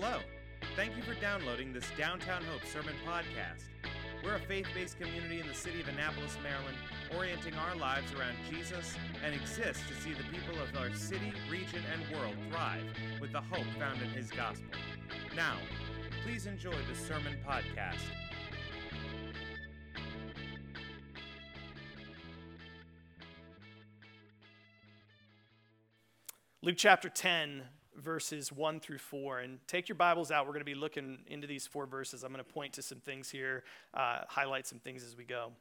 Hello. 0.00 0.20
Thank 0.76 0.96
you 0.96 1.02
for 1.02 1.20
downloading 1.20 1.72
this 1.72 1.90
Downtown 1.98 2.44
Hope 2.44 2.64
Sermon 2.64 2.94
Podcast. 3.04 3.64
We're 4.22 4.36
a 4.36 4.40
faith 4.40 4.68
based 4.72 4.96
community 4.96 5.40
in 5.40 5.48
the 5.48 5.54
city 5.54 5.80
of 5.80 5.88
Annapolis, 5.88 6.36
Maryland, 6.40 6.76
orienting 7.16 7.54
our 7.54 7.74
lives 7.74 8.12
around 8.12 8.36
Jesus 8.48 8.94
and 9.24 9.34
exist 9.34 9.80
to 9.88 9.94
see 9.96 10.12
the 10.12 10.22
people 10.32 10.62
of 10.62 10.76
our 10.76 10.94
city, 10.94 11.32
region, 11.50 11.82
and 11.92 12.16
world 12.16 12.36
thrive 12.48 12.84
with 13.20 13.32
the 13.32 13.40
hope 13.40 13.66
found 13.76 14.00
in 14.00 14.08
His 14.10 14.30
gospel. 14.30 14.70
Now, 15.34 15.56
please 16.22 16.46
enjoy 16.46 16.76
the 16.88 16.94
Sermon 16.94 17.36
Podcast. 17.44 17.98
Luke 26.62 26.76
chapter 26.76 27.08
10, 27.08 27.64
verses 28.00 28.50
1 28.52 28.80
through 28.80 28.98
4. 28.98 29.40
And 29.40 29.58
take 29.66 29.88
your 29.88 29.96
Bibles 29.96 30.30
out. 30.30 30.46
We're 30.46 30.52
going 30.52 30.60
to 30.60 30.64
be 30.64 30.74
looking 30.74 31.18
into 31.26 31.46
these 31.46 31.66
four 31.66 31.86
verses. 31.86 32.24
I'm 32.24 32.32
going 32.32 32.44
to 32.44 32.52
point 32.52 32.72
to 32.74 32.82
some 32.82 32.98
things 32.98 33.30
here, 33.30 33.64
uh, 33.94 34.20
highlight 34.28 34.66
some 34.66 34.78
things 34.78 35.04
as 35.04 35.16
we 35.16 35.24
go. 35.24 35.52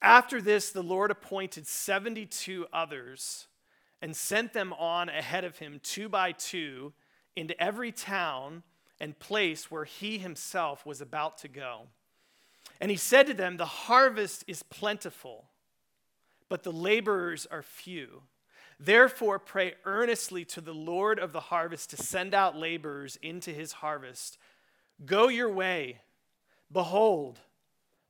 After 0.00 0.42
this, 0.42 0.70
the 0.70 0.82
Lord 0.82 1.10
appointed 1.10 1.66
72 1.66 2.66
others 2.72 3.46
and 4.00 4.16
sent 4.16 4.52
them 4.52 4.72
on 4.72 5.08
ahead 5.08 5.44
of 5.44 5.58
him, 5.58 5.80
two 5.82 6.08
by 6.08 6.32
two, 6.32 6.92
into 7.36 7.60
every 7.62 7.92
town 7.92 8.64
and 9.00 9.18
place 9.18 9.70
where 9.70 9.84
he 9.84 10.18
himself 10.18 10.84
was 10.84 11.00
about 11.00 11.38
to 11.38 11.48
go. 11.48 11.82
And 12.80 12.90
he 12.90 12.96
said 12.96 13.26
to 13.28 13.34
them, 13.34 13.56
The 13.56 13.64
harvest 13.64 14.44
is 14.46 14.62
plentiful, 14.64 15.44
but 16.48 16.64
the 16.64 16.72
laborers 16.72 17.46
are 17.46 17.62
few. 17.62 18.22
Therefore, 18.84 19.38
pray 19.38 19.74
earnestly 19.84 20.44
to 20.46 20.60
the 20.60 20.74
Lord 20.74 21.20
of 21.20 21.32
the 21.32 21.38
harvest 21.38 21.90
to 21.90 21.96
send 21.96 22.34
out 22.34 22.56
laborers 22.56 23.16
into 23.22 23.52
his 23.52 23.74
harvest. 23.74 24.38
Go 25.06 25.28
your 25.28 25.50
way. 25.50 26.00
Behold, 26.72 27.38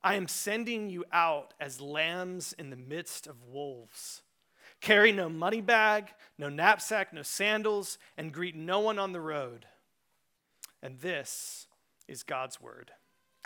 I 0.02 0.14
am 0.14 0.26
sending 0.26 0.88
you 0.88 1.04
out 1.12 1.52
as 1.60 1.82
lambs 1.82 2.54
in 2.54 2.70
the 2.70 2.76
midst 2.76 3.26
of 3.26 3.44
wolves. 3.44 4.22
Carry 4.80 5.12
no 5.12 5.28
money 5.28 5.60
bag, 5.60 6.08
no 6.38 6.48
knapsack, 6.48 7.12
no 7.12 7.20
sandals, 7.20 7.98
and 8.16 8.32
greet 8.32 8.56
no 8.56 8.80
one 8.80 8.98
on 8.98 9.12
the 9.12 9.20
road. 9.20 9.66
And 10.82 11.00
this 11.00 11.66
is 12.08 12.22
God's 12.22 12.62
word. 12.62 12.92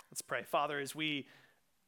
Let's 0.09 0.21
pray. 0.21 0.43
Father, 0.43 0.79
as 0.79 0.95
we 0.95 1.27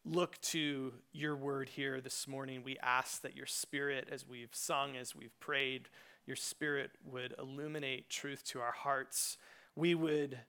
look 0.06 0.40
to 0.42 0.94
your 1.12 1.36
word 1.36 1.70
here 1.70 2.02
this 2.02 2.28
morning, 2.28 2.64
we 2.64 2.78
ask 2.82 3.22
that 3.22 3.36
your 3.36 3.46
spirit, 3.46 4.08
as 4.12 4.28
we've 4.28 4.54
sung, 4.54 4.96
as 4.96 5.16
we've 5.16 5.38
prayed, 5.40 5.90
your 6.26 6.36
spirit 6.36 6.92
would 7.06 7.34
illuminate 7.40 8.10
truth 8.10 8.44
to 8.46 8.60
our 8.60 8.72
hearts. 8.72 9.38
We 9.76 9.96
would 9.96 10.40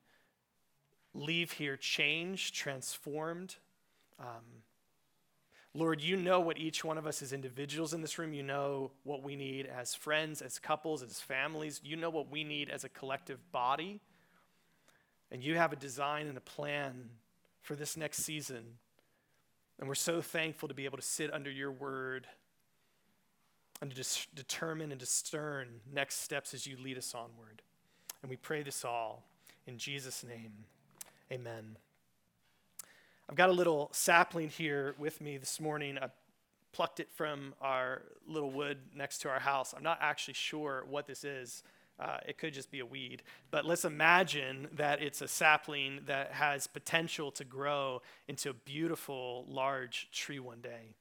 leave 1.14 1.52
here 1.52 1.76
changed, 1.76 2.54
transformed. 2.54 3.56
Um, 4.18 4.62
Lord, 5.72 6.02
you 6.02 6.16
know 6.16 6.40
what 6.40 6.58
each 6.58 6.84
one 6.84 6.98
of 6.98 7.06
us 7.06 7.22
as 7.22 7.32
individuals 7.32 7.94
in 7.94 8.00
this 8.00 8.18
room, 8.18 8.32
you 8.32 8.42
know 8.42 8.90
what 9.04 9.22
we 9.22 9.36
need 9.36 9.66
as 9.66 9.94
friends, 9.94 10.42
as 10.42 10.58
couples, 10.58 11.02
as 11.02 11.20
families. 11.20 11.80
You 11.84 11.96
know 11.96 12.10
what 12.10 12.30
we 12.30 12.42
need 12.42 12.70
as 12.70 12.82
a 12.84 12.88
collective 12.88 13.38
body. 13.52 14.00
And 15.30 15.44
you 15.44 15.56
have 15.56 15.72
a 15.72 15.76
design 15.76 16.26
and 16.26 16.36
a 16.36 16.40
plan 16.40 17.10
for 17.62 17.76
this 17.76 17.96
next 17.96 18.18
season. 18.18 18.78
And 19.80 19.88
we're 19.88 19.94
so 19.94 20.20
thankful 20.20 20.68
to 20.68 20.74
be 20.74 20.84
able 20.84 20.98
to 20.98 21.02
sit 21.02 21.32
under 21.32 21.50
your 21.50 21.72
word 21.72 22.26
and 23.80 23.90
to 23.90 23.96
dis- 23.96 24.26
determine 24.34 24.92
and 24.92 25.00
discern 25.00 25.68
next 25.90 26.16
steps 26.16 26.52
as 26.52 26.66
you 26.66 26.76
lead 26.76 26.98
us 26.98 27.14
onward. 27.14 27.62
And 28.20 28.28
we 28.28 28.36
pray 28.36 28.62
this 28.62 28.84
all 28.84 29.24
in 29.66 29.78
Jesus' 29.78 30.22
name. 30.22 30.52
Amen. 31.32 31.76
I've 33.28 33.36
got 33.36 33.48
a 33.48 33.52
little 33.52 33.88
sapling 33.92 34.50
here 34.50 34.94
with 34.98 35.22
me 35.22 35.38
this 35.38 35.58
morning. 35.58 35.96
I 35.96 36.08
plucked 36.72 37.00
it 37.00 37.08
from 37.14 37.54
our 37.62 38.02
little 38.28 38.50
wood 38.50 38.78
next 38.94 39.18
to 39.22 39.30
our 39.30 39.40
house. 39.40 39.72
I'm 39.74 39.82
not 39.82 39.98
actually 40.02 40.34
sure 40.34 40.84
what 40.90 41.06
this 41.06 41.24
is. 41.24 41.62
Uh, 42.00 42.16
it 42.26 42.38
could 42.38 42.54
just 42.54 42.70
be 42.70 42.80
a 42.80 42.86
weed. 42.86 43.22
But 43.50 43.66
let's 43.66 43.84
imagine 43.84 44.68
that 44.72 45.02
it's 45.02 45.20
a 45.20 45.28
sapling 45.28 46.00
that 46.06 46.32
has 46.32 46.66
potential 46.66 47.30
to 47.32 47.44
grow 47.44 48.00
into 48.26 48.50
a 48.50 48.54
beautiful, 48.54 49.44
large 49.48 50.08
tree 50.10 50.38
one 50.38 50.60
day. 50.60 50.94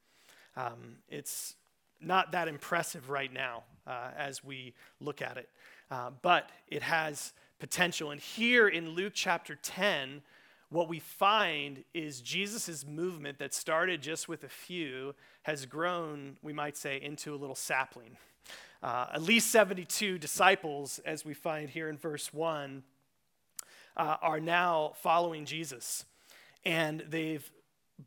Um, 0.57 0.97
it's 1.07 1.55
not 2.01 2.33
that 2.33 2.47
impressive 2.47 3.09
right 3.09 3.31
now 3.31 3.63
uh, 3.87 4.09
as 4.17 4.43
we 4.43 4.73
look 4.99 5.21
at 5.21 5.37
it, 5.37 5.49
uh, 5.89 6.11
but 6.21 6.49
it 6.67 6.81
has 6.81 7.33
potential. 7.59 8.11
And 8.11 8.19
here 8.19 8.67
in 8.67 8.89
Luke 8.89 9.13
chapter 9.15 9.55
10, 9.55 10.21
what 10.69 10.87
we 10.87 10.99
find 10.99 11.83
is 11.93 12.21
Jesus' 12.21 12.85
movement 12.85 13.39
that 13.39 13.53
started 13.53 14.01
just 14.01 14.27
with 14.27 14.43
a 14.43 14.49
few 14.49 15.15
has 15.43 15.65
grown, 15.65 16.37
we 16.41 16.53
might 16.53 16.77
say, 16.77 17.01
into 17.01 17.33
a 17.33 17.37
little 17.37 17.55
sapling. 17.55 18.17
Uh, 18.81 19.07
at 19.13 19.21
least 19.21 19.51
72 19.51 20.17
disciples, 20.17 20.99
as 21.05 21.25
we 21.25 21.33
find 21.33 21.69
here 21.69 21.89
in 21.89 21.97
verse 21.97 22.33
1, 22.33 22.83
uh, 23.97 24.15
are 24.21 24.39
now 24.39 24.93
following 25.01 25.45
Jesus. 25.45 26.05
And 26.63 27.03
they've 27.09 27.49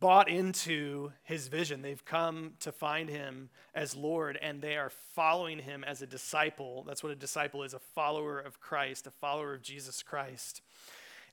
bought 0.01 0.29
into 0.29 1.13
his 1.23 1.49
vision. 1.49 1.83
They've 1.83 2.05
come 2.05 2.53
to 2.61 2.73
find 2.73 3.11
him 3.11 3.51
as 3.75 3.95
Lord, 3.95 4.39
and 4.41 4.63
they 4.63 4.77
are 4.77 4.91
following 5.15 5.59
him 5.59 5.85
as 5.85 6.01
a 6.01 6.07
disciple. 6.07 6.85
That's 6.87 7.03
what 7.03 7.13
a 7.13 7.17
disciple 7.17 7.63
is 7.63 7.75
a 7.75 7.79
follower 7.79 8.39
of 8.39 8.59
Christ, 8.61 9.07
a 9.07 9.11
follower 9.11 9.55
of 9.55 9.63
Jesus 9.63 10.03
Christ. 10.03 10.63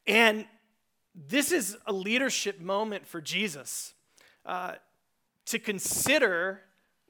And 0.06 0.46
this 1.16 1.52
is 1.52 1.78
a 1.86 1.94
leadership 1.94 2.60
moment 2.60 3.06
for 3.06 3.22
Jesus 3.22 3.94
uh, 4.46 4.74
to 5.46 5.60
consider 5.60 6.62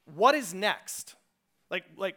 what 0.05 0.35
is 0.35 0.53
next. 0.53 1.15
Like, 1.69 1.85
like 1.97 2.15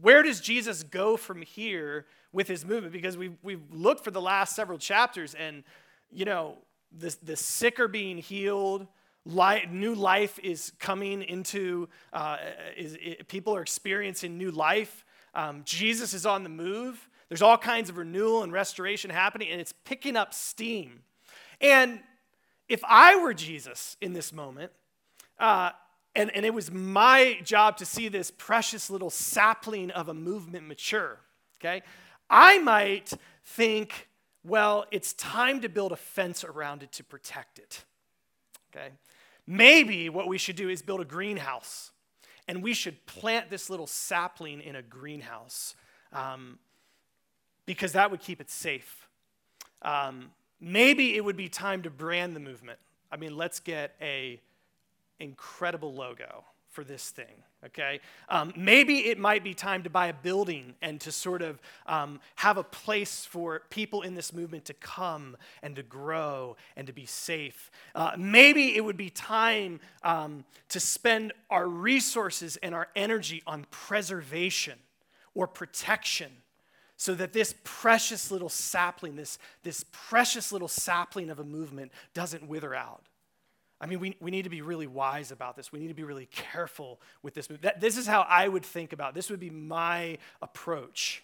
where 0.00 0.22
does 0.22 0.40
Jesus 0.40 0.82
go 0.82 1.16
from 1.16 1.42
here 1.42 2.06
with 2.32 2.48
his 2.48 2.64
movement? 2.64 2.92
Because 2.92 3.16
we've, 3.16 3.36
we've 3.42 3.62
looked 3.72 4.04
for 4.04 4.10
the 4.10 4.20
last 4.20 4.54
several 4.54 4.78
chapters, 4.78 5.34
and, 5.34 5.64
you 6.10 6.24
know, 6.24 6.58
the, 6.96 7.16
the 7.22 7.36
sick 7.36 7.80
are 7.80 7.88
being 7.88 8.18
healed. 8.18 8.86
Life, 9.24 9.68
new 9.70 9.94
life 9.94 10.38
is 10.42 10.72
coming 10.78 11.22
into, 11.22 11.88
uh, 12.12 12.36
is, 12.76 12.96
people 13.26 13.56
are 13.56 13.62
experiencing 13.62 14.38
new 14.38 14.50
life. 14.50 15.04
Um, 15.34 15.62
Jesus 15.64 16.14
is 16.14 16.26
on 16.26 16.42
the 16.42 16.48
move. 16.48 17.08
There's 17.28 17.42
all 17.42 17.58
kinds 17.58 17.90
of 17.90 17.96
renewal 17.96 18.44
and 18.44 18.52
restoration 18.52 19.10
happening, 19.10 19.50
and 19.50 19.60
it's 19.60 19.72
picking 19.84 20.16
up 20.16 20.32
steam. 20.32 21.02
And 21.60 22.00
if 22.68 22.82
I 22.86 23.16
were 23.16 23.34
Jesus 23.34 23.96
in 24.00 24.12
this 24.12 24.32
moment, 24.32 24.72
uh, 25.38 25.70
and, 26.16 26.34
and 26.34 26.46
it 26.46 26.54
was 26.54 26.72
my 26.72 27.38
job 27.44 27.76
to 27.76 27.84
see 27.84 28.08
this 28.08 28.30
precious 28.30 28.90
little 28.90 29.10
sapling 29.10 29.90
of 29.90 30.08
a 30.08 30.14
movement 30.14 30.66
mature, 30.66 31.20
okay? 31.60 31.82
I 32.30 32.58
might 32.58 33.12
think, 33.44 34.08
well, 34.42 34.86
it's 34.90 35.12
time 35.12 35.60
to 35.60 35.68
build 35.68 35.92
a 35.92 35.96
fence 35.96 36.42
around 36.42 36.82
it 36.82 36.90
to 36.92 37.04
protect 37.04 37.58
it, 37.58 37.84
okay? 38.74 38.88
Maybe 39.46 40.08
what 40.08 40.26
we 40.26 40.38
should 40.38 40.56
do 40.56 40.68
is 40.70 40.82
build 40.82 41.00
a 41.00 41.04
greenhouse, 41.04 41.92
and 42.48 42.62
we 42.62 42.72
should 42.72 43.04
plant 43.06 43.50
this 43.50 43.68
little 43.68 43.86
sapling 43.86 44.60
in 44.60 44.74
a 44.74 44.82
greenhouse 44.82 45.74
um, 46.12 46.58
because 47.66 47.92
that 47.92 48.10
would 48.10 48.20
keep 48.20 48.40
it 48.40 48.50
safe. 48.50 49.06
Um, 49.82 50.30
maybe 50.60 51.14
it 51.14 51.24
would 51.24 51.36
be 51.36 51.48
time 51.48 51.82
to 51.82 51.90
brand 51.90 52.34
the 52.34 52.40
movement. 52.40 52.78
I 53.12 53.16
mean, 53.16 53.36
let's 53.36 53.60
get 53.60 53.94
a 54.00 54.40
incredible 55.20 55.94
logo 55.94 56.44
for 56.76 56.84
this 56.84 57.08
thing, 57.08 57.42
okay? 57.64 58.00
Um, 58.28 58.52
maybe 58.54 59.06
it 59.06 59.18
might 59.18 59.42
be 59.42 59.54
time 59.54 59.82
to 59.84 59.90
buy 59.90 60.08
a 60.08 60.12
building 60.12 60.74
and 60.82 61.00
to 61.00 61.10
sort 61.10 61.40
of 61.40 61.58
um, 61.86 62.20
have 62.34 62.58
a 62.58 62.62
place 62.62 63.24
for 63.24 63.62
people 63.70 64.02
in 64.02 64.14
this 64.14 64.30
movement 64.30 64.66
to 64.66 64.74
come 64.74 65.38
and 65.62 65.74
to 65.76 65.82
grow 65.82 66.54
and 66.76 66.86
to 66.86 66.92
be 66.92 67.06
safe. 67.06 67.70
Uh, 67.94 68.12
maybe 68.18 68.76
it 68.76 68.84
would 68.84 68.98
be 68.98 69.08
time 69.08 69.80
um, 70.02 70.44
to 70.68 70.78
spend 70.78 71.32
our 71.48 71.66
resources 71.66 72.58
and 72.58 72.74
our 72.74 72.88
energy 72.94 73.42
on 73.46 73.64
preservation 73.70 74.78
or 75.34 75.46
protection 75.46 76.30
so 76.98 77.14
that 77.14 77.32
this 77.32 77.54
precious 77.64 78.30
little 78.30 78.50
sapling, 78.50 79.16
this, 79.16 79.38
this 79.62 79.82
precious 79.92 80.52
little 80.52 80.68
sapling 80.68 81.30
of 81.30 81.38
a 81.38 81.44
movement 81.44 81.90
doesn't 82.12 82.46
wither 82.46 82.74
out. 82.74 83.02
I 83.80 83.86
mean, 83.86 84.00
we, 84.00 84.16
we 84.20 84.30
need 84.30 84.42
to 84.42 84.50
be 84.50 84.62
really 84.62 84.86
wise 84.86 85.30
about 85.30 85.56
this. 85.56 85.70
We 85.70 85.78
need 85.78 85.88
to 85.88 85.94
be 85.94 86.04
really 86.04 86.26
careful 86.26 87.00
with 87.22 87.34
this. 87.34 87.48
That, 87.60 87.80
this 87.80 87.96
is 87.96 88.06
how 88.06 88.22
I 88.22 88.48
would 88.48 88.64
think 88.64 88.92
about 88.92 89.10
it. 89.10 89.14
This 89.14 89.30
would 89.30 89.40
be 89.40 89.50
my 89.50 90.18
approach. 90.40 91.22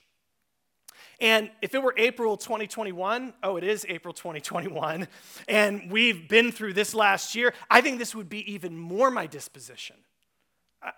And 1.20 1.50
if 1.62 1.74
it 1.74 1.82
were 1.82 1.94
April 1.96 2.36
2021, 2.36 3.32
oh, 3.42 3.56
it 3.56 3.64
is 3.64 3.86
April 3.88 4.12
2021, 4.12 5.08
and 5.48 5.90
we've 5.90 6.28
been 6.28 6.52
through 6.52 6.74
this 6.74 6.94
last 6.94 7.34
year, 7.34 7.54
I 7.70 7.80
think 7.80 7.98
this 7.98 8.14
would 8.14 8.28
be 8.28 8.52
even 8.52 8.76
more 8.76 9.10
my 9.10 9.26
disposition. 9.26 9.96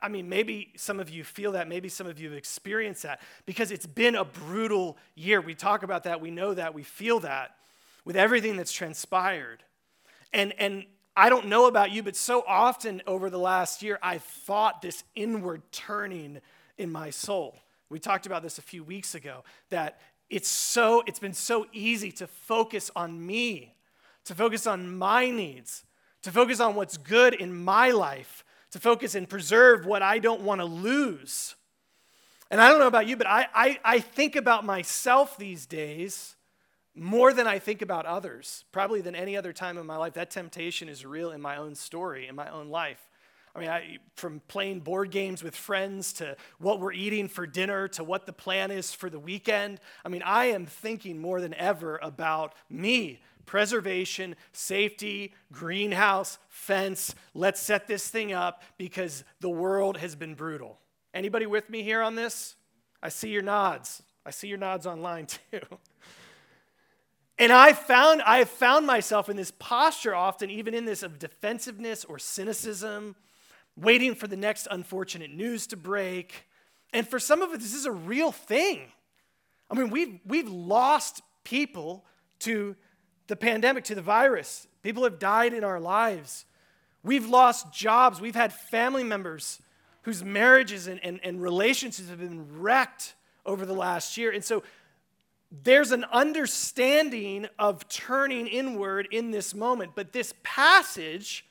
I 0.00 0.09
mean, 0.09 0.31
maybe 0.31 0.73
some 0.77 0.99
of 0.99 1.11
you 1.11 1.25
feel 1.25 1.53
that, 1.53 1.69
maybe 1.69 1.91
some 1.91 2.07
of 2.07 2.19
you 2.19 2.31
have 2.31 2.39
experienced 2.39 3.03
that 3.03 3.21
because 3.45 3.71
it's 3.71 3.87
been 3.87 4.15
a 4.15 4.25
brutal 4.25 4.97
year. 5.15 5.43
We 5.43 5.55
talk 5.55 5.83
about 5.83 6.05
that, 6.05 6.21
we 6.23 6.31
know 6.31 6.55
that, 6.55 6.73
we 6.73 6.83
feel 6.83 7.21
that 7.21 7.57
with 8.05 8.17
everything 8.17 8.57
that's 8.57 8.73
transpired. 8.73 9.62
And, 10.33 10.55
and 10.59 10.87
I 11.16 11.28
don't 11.28 11.46
know 11.46 11.66
about 11.66 11.93
you, 11.93 12.02
but 12.02 12.16
so 12.16 12.44
often 12.46 13.02
over 13.06 13.31
the 13.31 13.38
last 13.38 13.82
year, 13.82 13.99
I've 14.02 14.22
fought 14.22 14.82
this 14.82 15.05
inward 15.14 15.62
turning 15.70 16.40
in 16.76 16.90
my 16.90 17.11
soul. 17.11 17.56
We 17.88 18.00
talked 18.00 18.26
about 18.26 18.43
this 18.43 18.58
a 18.58 18.62
few 18.62 18.82
weeks 18.82 19.14
ago 19.14 19.44
that 19.70 20.00
it's 20.28 20.49
so 20.49 21.02
it's 21.06 21.20
been 21.20 21.34
so 21.34 21.66
easy 21.72 22.11
to 22.12 22.26
focus 22.26 22.90
on 22.96 23.25
me, 23.25 23.75
to 24.25 24.34
focus 24.34 24.66
on 24.66 24.96
my 24.96 25.31
needs, 25.31 25.84
to 26.22 26.32
focus 26.32 26.58
on 26.58 26.75
what's 26.75 26.96
good 26.96 27.34
in 27.34 27.55
my 27.55 27.90
life 27.90 28.44
to 28.75 28.81
focus 28.81 29.14
and 29.14 29.28
preserve 29.28 29.87
what 29.87 30.02
I 30.02 30.19
don't 30.19 30.40
want 30.40 30.61
to 30.61 30.64
lose. 30.64 31.55
And 32.50 32.61
I 32.61 32.69
don't 32.69 32.81
know 32.81 32.88
about 32.88 33.06
you, 33.06 33.16
but 33.16 33.28
I, 33.28 33.46
I, 33.55 33.78
I 33.84 34.00
think 34.00 34.34
about 34.34 34.64
myself 34.64 35.37
these 35.37 35.64
days 35.64 36.34
more 36.94 37.32
than 37.32 37.46
I 37.46 37.58
think 37.58 37.82
about 37.82 38.06
others, 38.06 38.64
probably 38.73 39.00
than 39.00 39.14
any 39.14 39.37
other 39.37 39.52
time 39.52 39.79
in 39.79 39.87
my 39.87 39.96
life. 39.96 40.14
That 40.14 40.31
temptation 40.31 40.88
is 40.88 41.05
real 41.05 41.31
in 41.31 41.41
my 41.41 41.56
own 41.56 41.75
story, 41.75 42.29
in 42.29 42.37
my 42.37 42.49
own 42.50 42.69
life. 42.69 43.08
I 43.55 43.61
mean, 43.61 43.69
I, 43.69 43.99
from 44.17 44.41
playing 44.49 44.81
board 44.81 45.11
games 45.11 45.43
with 45.43 45.55
friends 45.55 46.12
to 46.14 46.37
what 46.58 46.81
we're 46.81 46.93
eating 46.93 47.29
for 47.29 47.46
dinner 47.46 47.87
to 47.88 48.02
what 48.02 48.26
the 48.26 48.32
plan 48.32 48.73
is 48.73 48.93
for 48.93 49.08
the 49.08 49.19
weekend. 49.19 49.79
I 50.05 50.08
mean, 50.08 50.23
I 50.25 50.46
am 50.46 50.67
thinking 50.67 51.19
more 51.19 51.41
than 51.41 51.55
ever 51.55 52.00
about 52.02 52.55
me, 52.69 53.20
preservation, 53.47 54.35
safety, 54.52 55.35
greenhouse, 55.52 56.38
fence. 56.49 57.14
Let's 57.32 57.61
set 57.61 57.87
this 57.87 58.08
thing 58.08 58.32
up 58.32 58.62
because 58.76 59.23
the 59.40 59.50
world 59.50 59.99
has 59.99 60.17
been 60.17 60.35
brutal. 60.35 60.81
Anybody 61.12 61.47
with 61.47 61.70
me 61.70 61.82
here 61.82 62.02
on 62.02 62.17
this? 62.17 62.56
I 63.00 63.08
see 63.08 63.29
your 63.29 63.43
nods. 63.43 64.02
I 64.26 64.31
see 64.31 64.49
your 64.49 64.58
nods 64.58 64.85
online 64.85 65.26
too. 65.50 65.61
And 67.39 67.53
I 67.53 67.73
found 67.73 68.23
I 68.23 68.39
have 68.39 68.49
found 68.49 68.87
myself 68.87 69.29
in 69.29 69.37
this 69.37 69.51
posture 69.51 70.15
often, 70.15 70.51
even 70.51 70.75
in 70.75 70.85
this 70.85 71.03
of 71.03 71.19
defensiveness 71.19 72.05
or 72.05 72.19
cynicism, 72.19 73.17
waiting 73.77 74.15
for 74.15 74.27
the 74.27 74.37
next 74.37 74.69
unfortunate 74.71 75.33
news 75.33 75.67
to 75.69 75.77
break. 75.77 76.47
And 76.93 77.07
for 77.09 77.19
some 77.19 77.43
of 77.43 77.51
us, 77.51 77.59
this 77.59 77.75
is 77.75 77.87
a 77.87 77.93
real 77.93 78.31
thing. 78.31 78.93
I 79.71 79.75
mean, 79.75 79.91
we've, 79.91 80.21
we've 80.25 80.49
lost 80.49 81.23
people 81.43 82.05
to 82.41 82.77
the 83.27 83.37
pandemic, 83.37 83.85
to 83.85 83.95
the 83.95 84.03
virus. 84.03 84.69
People 84.83 85.03
have 85.05 85.19
died 85.19 85.55
in 85.55 85.65
our 85.65 85.81
lives. 85.81 86.45
We've 87.03 87.27
lost 87.27 87.73
jobs. 87.73 88.21
We've 88.21 88.35
had 88.35 88.53
family 88.53 89.03
members 89.03 89.61
whose 90.03 90.23
marriages 90.23 90.87
and, 90.87 91.01
and, 91.03 91.19
and 91.25 91.43
relationships 91.43 92.09
have 92.09 92.21
been 92.21 92.61
wrecked 92.61 93.15
over 93.45 93.67
the 93.67 93.75
last 93.75 94.17
year. 94.17 94.31
And 94.31 94.45
so 94.45 94.63
there's 95.62 95.93
an 95.93 96.05
understanding 96.05 97.47
of 97.59 97.89
turning 97.89 98.47
inward 98.47 99.06
in 99.11 99.31
this 99.31 99.55
moment. 99.55 99.93
But 99.95 100.12
this 100.12 100.35
passage, 100.43 101.47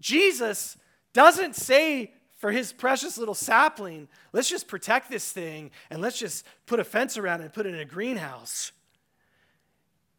Jesus 0.00 0.76
doesn't 1.12 1.54
say 1.54 2.12
for 2.38 2.50
his 2.50 2.72
precious 2.72 3.18
little 3.18 3.34
sapling, 3.34 4.08
let's 4.32 4.48
just 4.48 4.66
protect 4.66 5.10
this 5.10 5.30
thing 5.30 5.70
and 5.90 6.02
let's 6.02 6.18
just 6.18 6.44
put 6.66 6.80
a 6.80 6.84
fence 6.84 7.16
around 7.16 7.40
it 7.40 7.44
and 7.44 7.52
put 7.52 7.66
it 7.66 7.74
in 7.74 7.80
a 7.80 7.84
greenhouse. 7.84 8.72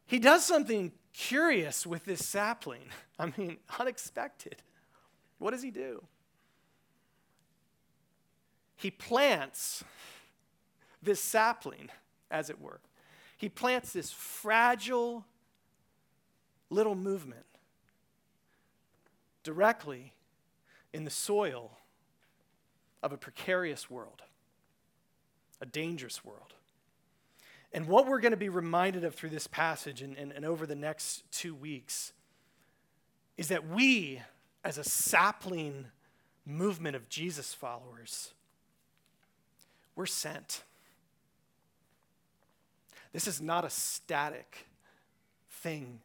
He 0.05 0.19
does 0.19 0.45
something 0.45 0.91
curious 1.13 1.85
with 1.85 2.05
this 2.05 2.25
sapling. 2.25 2.83
I 3.19 3.33
mean, 3.37 3.57
unexpected. 3.79 4.57
What 5.39 5.51
does 5.51 5.63
he 5.63 5.71
do? 5.71 6.03
He 8.77 8.91
plants 8.91 9.83
this 11.01 11.19
sapling, 11.19 11.89
as 12.31 12.49
it 12.49 12.61
were. 12.61 12.79
He 13.43 13.49
plants 13.49 13.91
this 13.91 14.09
fragile 14.09 15.25
little 16.69 16.95
movement 16.95 17.43
directly 19.43 20.13
in 20.93 21.03
the 21.03 21.09
soil 21.09 21.77
of 23.03 23.11
a 23.11 23.17
precarious 23.17 23.89
world, 23.89 24.21
a 25.59 25.65
dangerous 25.65 26.23
world. 26.23 26.53
And 27.73 27.89
what 27.89 28.07
we're 28.07 28.21
going 28.21 28.31
to 28.31 28.37
be 28.37 28.47
reminded 28.47 29.03
of 29.03 29.13
through 29.13 29.31
this 29.31 29.47
passage 29.47 30.01
and, 30.01 30.17
and, 30.17 30.31
and 30.31 30.45
over 30.45 30.65
the 30.65 30.73
next 30.73 31.29
two 31.29 31.53
weeks 31.53 32.13
is 33.35 33.49
that 33.49 33.67
we, 33.67 34.21
as 34.63 34.77
a 34.77 34.85
sapling 34.85 35.87
movement 36.45 36.95
of 36.95 37.09
Jesus 37.09 37.53
followers, 37.53 38.33
we're 39.97 40.05
sent. 40.05 40.63
This 43.13 43.27
is 43.27 43.41
not 43.41 43.63
a 43.63 43.69
static 43.69 44.67
thing 45.49 45.99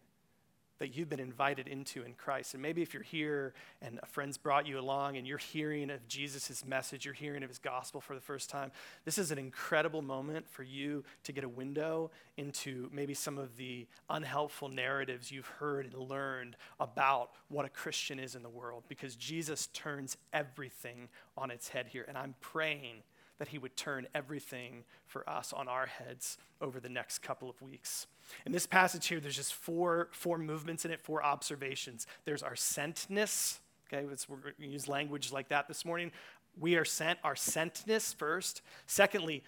that 0.79 0.95
you've 0.97 1.09
been 1.09 1.21
invited 1.21 1.67
into 1.67 2.03
in 2.03 2.13
Christ. 2.15 2.55
And 2.55 2.63
maybe 2.63 2.83
if 2.83 2.95
you're 2.95 3.03
here 3.03 3.53
and 3.83 3.99
a 4.03 4.07
friend's 4.07 4.39
brought 4.39 4.67
you 4.67 4.79
along 4.79 5.17
and 5.17 5.27
you're 5.27 5.39
hearing 5.39 5.91
of 5.91 6.07
Jesus' 6.07 6.65
message, 6.65 7.05
you're 7.05 7.15
hearing 7.15 7.43
of 7.43 7.49
his 7.49 7.59
gospel 7.59 8.01
for 8.01 8.15
the 8.15 8.21
first 8.21 8.49
time, 8.49 8.71
this 9.05 9.19
is 9.19 9.31
an 9.31 9.39
incredible 9.39 10.03
moment 10.03 10.49
for 10.49 10.63
you 10.63 11.03
to 11.25 11.33
get 11.33 11.43
a 11.43 11.49
window 11.49 12.11
into 12.37 12.89
maybe 12.93 13.13
some 13.13 13.39
of 13.39 13.57
the 13.57 13.87
unhelpful 14.09 14.69
narratives 14.69 15.33
you've 15.33 15.47
heard 15.47 15.85
and 15.85 15.95
learned 15.97 16.57
about 16.79 17.31
what 17.49 17.67
a 17.67 17.71
Christian 17.71 18.21
is 18.21 18.37
in 18.37 18.43
the 18.43 18.49
world 18.49 18.85
because 18.89 19.17
Jesus 19.17 19.67
turns 19.69 20.17
everything 20.33 21.09
on 21.37 21.51
its 21.51 21.69
head 21.69 21.87
here. 21.89 22.05
And 22.07 22.17
I'm 22.17 22.37
praying 22.41 23.03
that 23.39 23.49
he 23.49 23.59
would 23.59 23.77
turn 23.77 24.07
everything 24.15 24.85
for 25.07 25.29
us 25.29 25.53
on 25.53 25.69
our 25.69 25.87
heads 25.87 26.39
over 26.61 26.81
the 26.81 26.89
next 26.89 27.21
couple 27.21 27.49
of 27.49 27.61
weeks. 27.63 28.07
In 28.45 28.53
this 28.53 28.67
passage 28.67 29.07
here, 29.07 29.21
there's 29.21 29.37
just 29.37 29.55
four, 29.55 30.09
four 30.13 30.39
movements 30.39 30.85
in 30.85 30.91
it, 30.91 31.01
four 31.01 31.23
observations. 31.25 32.07
There's 32.25 32.43
our 32.43 32.55
sentness. 32.55 33.59
Okay, 33.87 34.05
we're 34.29 34.37
going 34.37 34.55
to 34.61 34.67
use 34.67 34.89
language 34.89 35.33
like 35.33 35.49
that 35.49 35.69
this 35.69 35.85
morning. 35.85 36.13
We 36.61 36.77
are 36.77 36.85
sent, 36.85 37.19
our 37.25 37.35
sentness 37.35 38.15
first. 38.15 38.63
Secondly, 38.87 39.45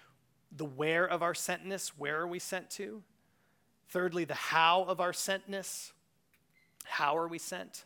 the 0.56 0.64
where 0.64 1.06
of 1.06 1.22
our 1.22 1.34
sentness. 1.34 1.88
Where 1.88 2.20
are 2.20 2.26
we 2.26 2.38
sent 2.38 2.70
to? 2.70 3.02
Thirdly, 3.88 4.24
the 4.24 4.34
how 4.34 4.84
of 4.84 5.00
our 5.00 5.12
sentness. 5.12 5.92
How 6.84 7.16
are 7.16 7.28
we 7.28 7.38
sent? 7.38 7.84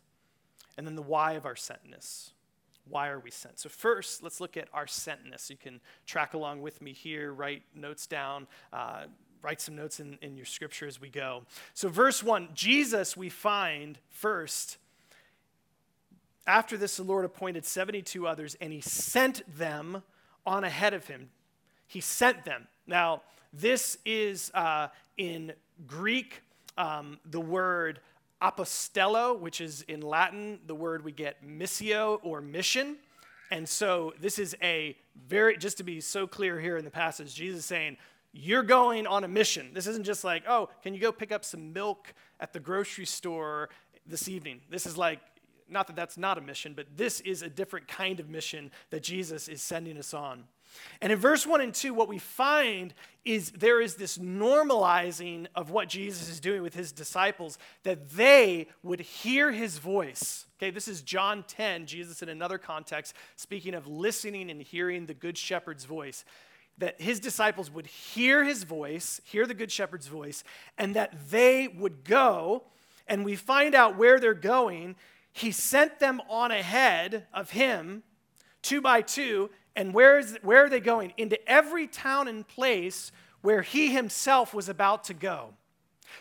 And 0.76 0.86
then 0.86 0.96
the 0.96 1.02
why 1.02 1.32
of 1.32 1.46
our 1.46 1.54
sentness. 1.54 2.30
Why 2.88 3.08
are 3.08 3.18
we 3.18 3.30
sent? 3.30 3.58
So, 3.58 3.68
first, 3.68 4.22
let's 4.22 4.40
look 4.40 4.56
at 4.56 4.68
our 4.72 4.86
sentness. 4.86 5.48
You 5.48 5.56
can 5.56 5.80
track 6.06 6.34
along 6.34 6.62
with 6.62 6.82
me 6.82 6.92
here, 6.92 7.32
write 7.32 7.62
notes 7.74 8.06
down, 8.06 8.46
uh, 8.72 9.04
write 9.42 9.60
some 9.60 9.74
notes 9.74 10.00
in, 10.00 10.18
in 10.20 10.36
your 10.36 10.46
scripture 10.46 10.86
as 10.86 11.00
we 11.00 11.08
go. 11.08 11.44
So, 11.72 11.88
verse 11.88 12.22
1 12.22 12.50
Jesus, 12.54 13.16
we 13.16 13.30
find 13.30 13.98
first, 14.10 14.78
after 16.46 16.76
this, 16.76 16.98
the 16.98 17.04
Lord 17.04 17.24
appointed 17.24 17.64
72 17.64 18.26
others, 18.26 18.56
and 18.60 18.72
he 18.72 18.80
sent 18.82 19.42
them 19.56 20.02
on 20.44 20.64
ahead 20.64 20.92
of 20.92 21.06
him. 21.06 21.30
He 21.86 22.00
sent 22.00 22.44
them. 22.44 22.66
Now, 22.86 23.22
this 23.52 23.96
is 24.04 24.50
uh, 24.52 24.88
in 25.16 25.52
Greek, 25.86 26.42
um, 26.76 27.18
the 27.24 27.40
word 27.40 28.00
apostello, 28.42 29.38
which 29.38 29.60
is 29.60 29.82
in 29.82 30.00
Latin 30.00 30.60
the 30.66 30.74
word 30.74 31.04
we 31.04 31.12
get 31.12 31.46
missio 31.46 32.18
or 32.22 32.40
mission. 32.40 32.96
And 33.50 33.68
so 33.68 34.14
this 34.20 34.38
is 34.38 34.56
a 34.62 34.96
very, 35.28 35.56
just 35.56 35.78
to 35.78 35.84
be 35.84 36.00
so 36.00 36.26
clear 36.26 36.58
here 36.58 36.76
in 36.76 36.84
the 36.84 36.90
passage, 36.90 37.34
Jesus 37.34 37.60
is 37.60 37.64
saying, 37.64 37.96
You're 38.32 38.62
going 38.62 39.06
on 39.06 39.24
a 39.24 39.28
mission. 39.28 39.70
This 39.72 39.86
isn't 39.86 40.04
just 40.04 40.24
like, 40.24 40.42
Oh, 40.48 40.68
can 40.82 40.94
you 40.94 41.00
go 41.00 41.12
pick 41.12 41.32
up 41.32 41.44
some 41.44 41.72
milk 41.72 42.12
at 42.40 42.52
the 42.52 42.60
grocery 42.60 43.06
store 43.06 43.68
this 44.06 44.28
evening? 44.28 44.60
This 44.70 44.86
is 44.86 44.96
like, 44.96 45.20
not 45.68 45.86
that 45.86 45.96
that's 45.96 46.18
not 46.18 46.36
a 46.36 46.40
mission, 46.40 46.74
but 46.74 46.86
this 46.96 47.20
is 47.20 47.42
a 47.42 47.48
different 47.48 47.88
kind 47.88 48.20
of 48.20 48.28
mission 48.28 48.70
that 48.90 49.02
Jesus 49.02 49.48
is 49.48 49.62
sending 49.62 49.98
us 49.98 50.12
on. 50.12 50.44
And 51.00 51.12
in 51.12 51.18
verse 51.18 51.46
1 51.46 51.60
and 51.60 51.74
2, 51.74 51.94
what 51.94 52.08
we 52.08 52.18
find 52.18 52.94
is 53.24 53.50
there 53.52 53.80
is 53.80 53.94
this 53.94 54.18
normalizing 54.18 55.46
of 55.54 55.70
what 55.70 55.88
Jesus 55.88 56.28
is 56.28 56.40
doing 56.40 56.62
with 56.62 56.74
his 56.74 56.92
disciples, 56.92 57.58
that 57.82 58.10
they 58.10 58.68
would 58.82 59.00
hear 59.00 59.50
his 59.50 59.78
voice. 59.78 60.46
Okay, 60.58 60.70
this 60.70 60.88
is 60.88 61.02
John 61.02 61.44
10, 61.46 61.86
Jesus 61.86 62.22
in 62.22 62.28
another 62.28 62.58
context, 62.58 63.14
speaking 63.36 63.74
of 63.74 63.86
listening 63.86 64.50
and 64.50 64.60
hearing 64.62 65.06
the 65.06 65.14
Good 65.14 65.38
Shepherd's 65.38 65.84
voice. 65.84 66.24
That 66.78 67.00
his 67.00 67.20
disciples 67.20 67.70
would 67.70 67.86
hear 67.86 68.44
his 68.44 68.64
voice, 68.64 69.20
hear 69.24 69.46
the 69.46 69.54
Good 69.54 69.70
Shepherd's 69.70 70.08
voice, 70.08 70.42
and 70.76 70.94
that 70.94 71.30
they 71.30 71.68
would 71.68 72.04
go. 72.04 72.64
And 73.06 73.24
we 73.24 73.36
find 73.36 73.74
out 73.74 73.96
where 73.96 74.18
they're 74.18 74.34
going. 74.34 74.96
He 75.32 75.50
sent 75.50 75.98
them 75.98 76.20
on 76.28 76.50
ahead 76.50 77.26
of 77.32 77.50
him, 77.50 78.02
two 78.62 78.80
by 78.80 79.02
two, 79.02 79.50
and 79.76 79.92
where, 79.92 80.18
is, 80.18 80.38
where 80.42 80.64
are 80.64 80.68
they 80.68 80.80
going? 80.80 81.12
Into 81.16 81.38
every 81.50 81.86
town 81.86 82.28
and 82.28 82.46
place 82.46 83.10
where 83.40 83.62
he 83.62 83.92
himself 83.92 84.54
was 84.54 84.68
about 84.68 85.04
to 85.04 85.14
go. 85.14 85.54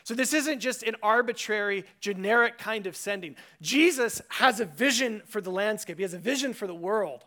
So 0.03 0.13
this 0.13 0.33
isn't 0.33 0.59
just 0.59 0.83
an 0.83 0.95
arbitrary, 1.03 1.85
generic 1.99 2.57
kind 2.57 2.87
of 2.87 2.95
sending. 2.95 3.35
Jesus 3.61 4.21
has 4.29 4.59
a 4.59 4.65
vision 4.65 5.21
for 5.25 5.39
the 5.39 5.51
landscape, 5.51 5.97
he 5.97 6.03
has 6.03 6.13
a 6.13 6.19
vision 6.19 6.53
for 6.53 6.67
the 6.67 6.75
world. 6.75 7.23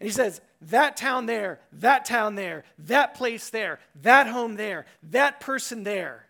And 0.00 0.06
he 0.06 0.12
says, 0.12 0.40
That 0.60 0.96
town 0.96 1.26
there, 1.26 1.60
that 1.72 2.04
town 2.04 2.34
there, 2.34 2.64
that 2.80 3.14
place 3.14 3.50
there, 3.50 3.78
that 4.02 4.26
home 4.26 4.56
there, 4.56 4.86
that 5.04 5.40
person 5.40 5.84
there. 5.84 6.26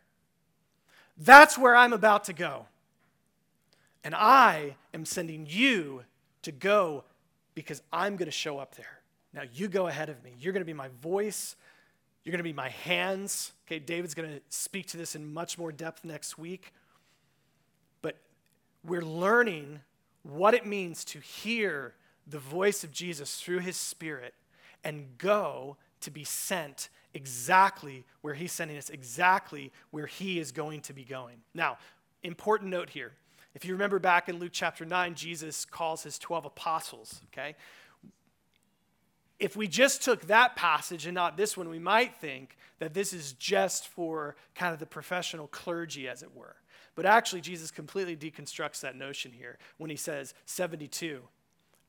That's 1.16 1.58
where 1.58 1.74
I'm 1.74 1.92
about 1.92 2.24
to 2.24 2.32
go. 2.32 2.66
And 4.04 4.14
I 4.14 4.76
am 4.94 5.04
sending 5.04 5.46
you 5.48 6.04
to 6.42 6.52
go 6.52 7.04
because 7.54 7.82
I'm 7.92 8.16
going 8.16 8.26
to 8.26 8.32
show 8.32 8.58
up 8.58 8.76
there. 8.76 8.99
Now 9.32 9.42
you 9.52 9.68
go 9.68 9.86
ahead 9.86 10.08
of 10.08 10.22
me. 10.24 10.32
You're 10.38 10.52
going 10.52 10.62
to 10.62 10.66
be 10.66 10.72
my 10.72 10.88
voice. 11.02 11.56
You're 12.24 12.32
going 12.32 12.38
to 12.38 12.44
be 12.44 12.52
my 12.52 12.68
hands. 12.68 13.52
Okay, 13.66 13.78
David's 13.78 14.14
going 14.14 14.28
to 14.28 14.40
speak 14.48 14.86
to 14.88 14.96
this 14.96 15.14
in 15.14 15.32
much 15.32 15.58
more 15.58 15.72
depth 15.72 16.04
next 16.04 16.38
week. 16.38 16.72
But 18.02 18.16
we're 18.84 19.02
learning 19.02 19.80
what 20.22 20.54
it 20.54 20.66
means 20.66 21.04
to 21.06 21.20
hear 21.20 21.94
the 22.26 22.38
voice 22.38 22.84
of 22.84 22.92
Jesus 22.92 23.40
through 23.40 23.60
his 23.60 23.76
spirit 23.76 24.34
and 24.84 25.06
go 25.18 25.76
to 26.00 26.10
be 26.10 26.24
sent 26.24 26.88
exactly 27.14 28.04
where 28.20 28.34
he's 28.34 28.52
sending 28.52 28.76
us, 28.76 28.90
exactly 28.90 29.72
where 29.90 30.06
he 30.06 30.38
is 30.38 30.52
going 30.52 30.80
to 30.82 30.92
be 30.92 31.04
going. 31.04 31.36
Now, 31.54 31.78
important 32.22 32.70
note 32.70 32.90
here. 32.90 33.12
If 33.54 33.64
you 33.64 33.72
remember 33.72 33.98
back 33.98 34.28
in 34.28 34.38
Luke 34.38 34.52
chapter 34.52 34.84
9, 34.84 35.14
Jesus 35.14 35.64
calls 35.64 36.04
his 36.04 36.18
12 36.18 36.44
apostles, 36.44 37.20
okay? 37.32 37.56
If 39.40 39.56
we 39.56 39.66
just 39.66 40.02
took 40.02 40.26
that 40.26 40.54
passage 40.54 41.06
and 41.06 41.14
not 41.14 41.36
this 41.36 41.56
one, 41.56 41.68
we 41.68 41.78
might 41.78 42.14
think 42.16 42.56
that 42.78 42.94
this 42.94 43.12
is 43.12 43.32
just 43.32 43.88
for 43.88 44.36
kind 44.54 44.72
of 44.72 44.78
the 44.78 44.86
professional 44.86 45.48
clergy, 45.48 46.08
as 46.08 46.22
it 46.22 46.34
were. 46.34 46.56
But 46.94 47.06
actually, 47.06 47.40
Jesus 47.40 47.70
completely 47.70 48.16
deconstructs 48.16 48.80
that 48.80 48.96
notion 48.96 49.32
here 49.32 49.58
when 49.78 49.90
he 49.90 49.96
says 49.96 50.34
72 50.44 51.22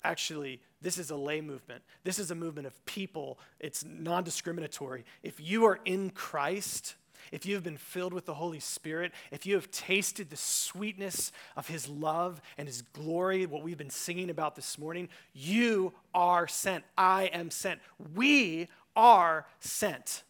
actually, 0.03 0.61
this 0.81 0.97
is 0.97 1.11
a 1.11 1.15
lay 1.15 1.41
movement. 1.41 1.83
This 2.03 2.19
is 2.19 2.31
a 2.31 2.35
movement 2.35 2.67
of 2.67 2.85
people. 2.85 3.39
It's 3.59 3.83
non 3.85 4.23
discriminatory. 4.23 5.05
If 5.23 5.39
you 5.39 5.65
are 5.65 5.79
in 5.85 6.09
Christ, 6.11 6.95
if 7.31 7.45
you 7.45 7.55
have 7.55 7.63
been 7.63 7.77
filled 7.77 8.13
with 8.13 8.25
the 8.25 8.33
Holy 8.33 8.59
Spirit, 8.59 9.11
if 9.31 9.45
you 9.45 9.55
have 9.55 9.71
tasted 9.71 10.29
the 10.29 10.37
sweetness 10.37 11.31
of 11.55 11.67
His 11.67 11.87
love 11.87 12.41
and 12.57 12.67
His 12.67 12.81
glory, 12.81 13.45
what 13.45 13.63
we've 13.63 13.77
been 13.77 13.89
singing 13.89 14.29
about 14.29 14.55
this 14.55 14.77
morning, 14.77 15.09
you 15.33 15.93
are 16.13 16.47
sent. 16.47 16.83
I 16.97 17.25
am 17.25 17.51
sent. 17.51 17.81
We 18.15 18.67
are 18.95 19.45
sent. 19.59 20.23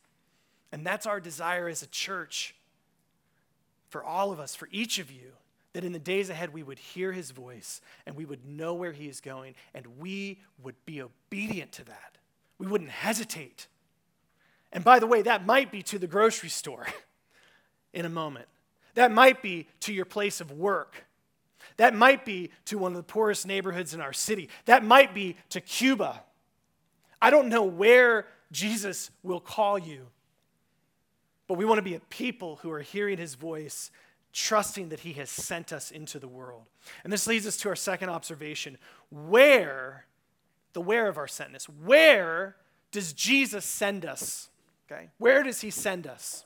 And 0.72 0.86
that's 0.86 1.06
our 1.06 1.20
desire 1.20 1.68
as 1.68 1.84
a 1.84 1.88
church 1.88 2.56
for 3.90 4.04
all 4.04 4.32
of 4.32 4.40
us, 4.40 4.56
for 4.56 4.70
each 4.72 5.00
of 5.00 5.12
you 5.12 5.34
that 5.74 5.84
in 5.84 5.94
the 5.94 6.00
days 6.00 6.30
ahead 6.30 6.54
we 6.54 6.64
would 6.64 6.80
hear 6.80 7.12
his 7.12 7.32
voice 7.32 7.82
and 8.06 8.16
we 8.16 8.26
would 8.26 8.46
know 8.46 8.74
where 8.74 8.92
he 8.92 9.08
is 9.08 9.22
going 9.22 9.56
and 9.74 9.86
we 10.00 10.40
would 10.62 10.76
be 10.86 11.02
obedient 11.02 11.72
to 11.74 11.86
that. 11.86 12.18
We 12.58 12.68
wouldn't 12.68 12.90
hesitate. 12.90 13.68
And 14.74 14.84
by 14.84 15.00
the 15.00 15.08
way, 15.08 15.22
that 15.24 15.46
might 15.46 15.72
be 15.72 15.82
to 15.84 16.00
the 16.00 16.08
grocery 16.08 16.50
store 16.50 16.88
in 17.94 18.06
a 18.06 18.10
moment. 18.10 18.48
That 18.96 19.12
might 19.12 19.42
be 19.42 19.68
to 19.82 19.94
your 19.94 20.06
place 20.06 20.42
of 20.42 20.52
work. 20.52 21.06
That 21.78 21.96
might 21.96 22.26
be 22.26 22.52
to 22.66 22.78
one 22.78 22.92
of 22.92 22.98
the 22.98 23.04
poorest 23.04 23.48
neighborhoods 23.48 23.94
in 23.94 24.02
our 24.02 24.14
city. 24.14 24.50
That 24.66 24.84
might 24.84 25.14
be 25.14 25.38
to 25.50 25.62
Cuba. 25.62 26.22
I 27.22 27.30
don't 27.30 27.50
know 27.50 27.64
where 27.64 28.28
Jesus 28.52 29.12
will 29.24 29.40
call 29.40 29.78
you, 29.78 30.08
but 31.48 31.56
we 31.56 31.66
want 31.66 31.78
to 31.78 31.84
be 31.84 31.96
a 31.96 32.00
people 32.00 32.58
who 32.58 32.72
are 32.72 32.82
hearing 32.82 33.18
his 33.18 33.36
voice 33.36 33.92
trusting 34.34 34.90
that 34.90 35.02
he 35.02 35.14
has 35.14 35.30
sent 35.30 35.74
us 35.74 35.92
into 35.92 36.20
the 36.20 36.28
world. 36.28 36.64
And 37.04 37.12
this 37.12 37.28
leads 37.28 37.46
us 37.46 37.58
to 37.58 37.70
our 37.70 37.76
second 37.76 38.10
observation. 38.10 38.78
Where, 39.10 40.06
the 40.74 40.82
where 40.82 41.08
of 41.08 41.18
our 41.18 41.28
sentness, 41.28 41.66
where 41.66 42.56
does 42.92 43.14
Jesus 43.14 43.66
send 43.66 44.06
us? 44.06 44.50
Okay, 44.92 45.10
where 45.18 45.44
does 45.44 45.62
he 45.62 45.70
send 45.70 46.06
us? 46.08 46.46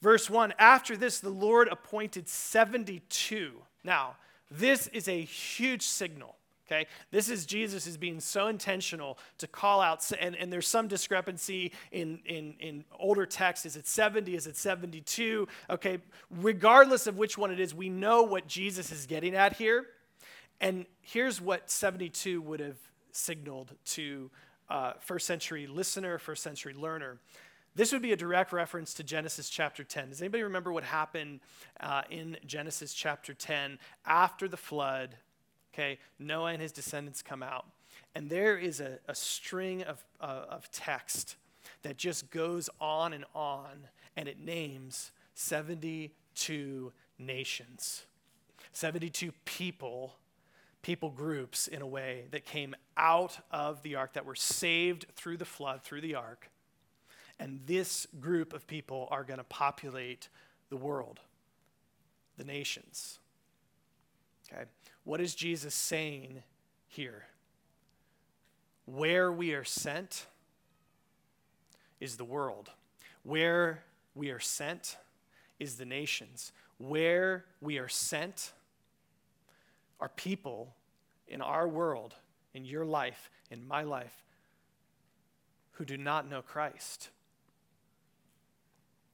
Verse 0.00 0.30
1 0.30 0.54
After 0.58 0.96
this, 0.96 1.20
the 1.20 1.30
Lord 1.30 1.68
appointed 1.68 2.28
72. 2.28 3.52
Now, 3.84 4.16
this 4.50 4.86
is 4.88 5.08
a 5.08 5.20
huge 5.20 5.82
signal. 5.82 6.36
Okay? 6.66 6.86
This 7.10 7.28
is 7.28 7.46
Jesus 7.46 7.88
is 7.88 7.96
being 7.96 8.20
so 8.20 8.46
intentional 8.46 9.18
to 9.38 9.48
call 9.48 9.80
out, 9.80 10.08
and, 10.20 10.36
and 10.36 10.52
there's 10.52 10.68
some 10.68 10.86
discrepancy 10.86 11.72
in, 11.90 12.20
in, 12.24 12.54
in 12.60 12.84
older 12.96 13.26
texts. 13.26 13.66
Is 13.66 13.76
it 13.76 13.88
70? 13.88 14.36
Is 14.36 14.46
it 14.46 14.56
72? 14.56 15.48
Okay, 15.68 15.98
regardless 16.30 17.08
of 17.08 17.18
which 17.18 17.36
one 17.36 17.50
it 17.50 17.58
is, 17.58 17.74
we 17.74 17.88
know 17.88 18.22
what 18.22 18.46
Jesus 18.46 18.92
is 18.92 19.06
getting 19.06 19.34
at 19.34 19.56
here. 19.56 19.86
And 20.60 20.86
here's 21.00 21.40
what 21.40 21.70
72 21.70 22.40
would 22.42 22.60
have 22.60 22.76
signaled 23.10 23.72
to 23.86 24.30
uh, 24.70 24.92
first 25.00 25.26
century 25.26 25.66
listener, 25.66 26.18
first 26.18 26.42
century 26.42 26.72
learner. 26.72 27.18
This 27.74 27.92
would 27.92 28.02
be 28.02 28.12
a 28.12 28.16
direct 28.16 28.52
reference 28.52 28.94
to 28.94 29.04
Genesis 29.04 29.48
chapter 29.48 29.84
10. 29.84 30.08
Does 30.08 30.20
anybody 30.20 30.42
remember 30.42 30.72
what 30.72 30.84
happened 30.84 31.40
uh, 31.80 32.02
in 32.10 32.36
Genesis 32.46 32.94
chapter 32.94 33.34
10 33.34 33.78
after 34.06 34.48
the 34.48 34.56
flood? 34.56 35.16
Okay, 35.72 35.98
Noah 36.18 36.52
and 36.52 36.62
his 36.62 36.72
descendants 36.72 37.22
come 37.22 37.42
out. 37.42 37.66
And 38.14 38.28
there 38.28 38.58
is 38.58 38.80
a, 38.80 38.98
a 39.06 39.14
string 39.14 39.82
of, 39.82 40.04
uh, 40.20 40.44
of 40.48 40.70
text 40.72 41.36
that 41.82 41.96
just 41.96 42.30
goes 42.30 42.68
on 42.80 43.12
and 43.12 43.24
on, 43.34 43.88
and 44.16 44.28
it 44.28 44.40
names 44.40 45.12
72 45.34 46.92
nations, 47.18 48.04
72 48.72 49.32
people, 49.44 50.14
people 50.82 51.10
groups 51.10 51.66
in 51.66 51.82
a 51.82 51.86
way 51.86 52.24
that 52.30 52.44
came 52.44 52.74
out 52.96 53.38
of 53.50 53.82
the 53.82 53.96
ark, 53.96 54.14
that 54.14 54.24
were 54.24 54.34
saved 54.34 55.06
through 55.14 55.36
the 55.36 55.44
flood, 55.44 55.82
through 55.82 56.00
the 56.00 56.14
ark. 56.14 56.50
And 57.38 57.60
this 57.66 58.06
group 58.18 58.52
of 58.52 58.66
people 58.66 59.08
are 59.10 59.24
going 59.24 59.38
to 59.38 59.44
populate 59.44 60.28
the 60.68 60.76
world, 60.76 61.20
the 62.36 62.44
nations. 62.44 63.18
Okay? 64.52 64.64
What 65.04 65.20
is 65.20 65.34
Jesus 65.34 65.74
saying 65.74 66.42
here? 66.86 67.26
Where 68.86 69.30
we 69.30 69.54
are 69.54 69.64
sent 69.64 70.26
is 72.00 72.16
the 72.16 72.24
world. 72.24 72.70
Where 73.22 73.84
we 74.14 74.30
are 74.30 74.40
sent 74.40 74.96
is 75.58 75.76
the 75.76 75.84
nations. 75.84 76.52
Where 76.78 77.44
we 77.60 77.78
are 77.78 77.88
sent 77.88 78.52
are 80.00 80.08
people 80.08 80.74
in 81.28 81.40
our 81.40 81.68
world, 81.68 82.14
in 82.54 82.64
your 82.64 82.84
life, 82.84 83.30
in 83.50 83.66
my 83.66 83.82
life, 83.82 84.24
who 85.72 85.84
do 85.84 85.96
not 85.96 86.28
know 86.28 86.42
Christ. 86.42 87.10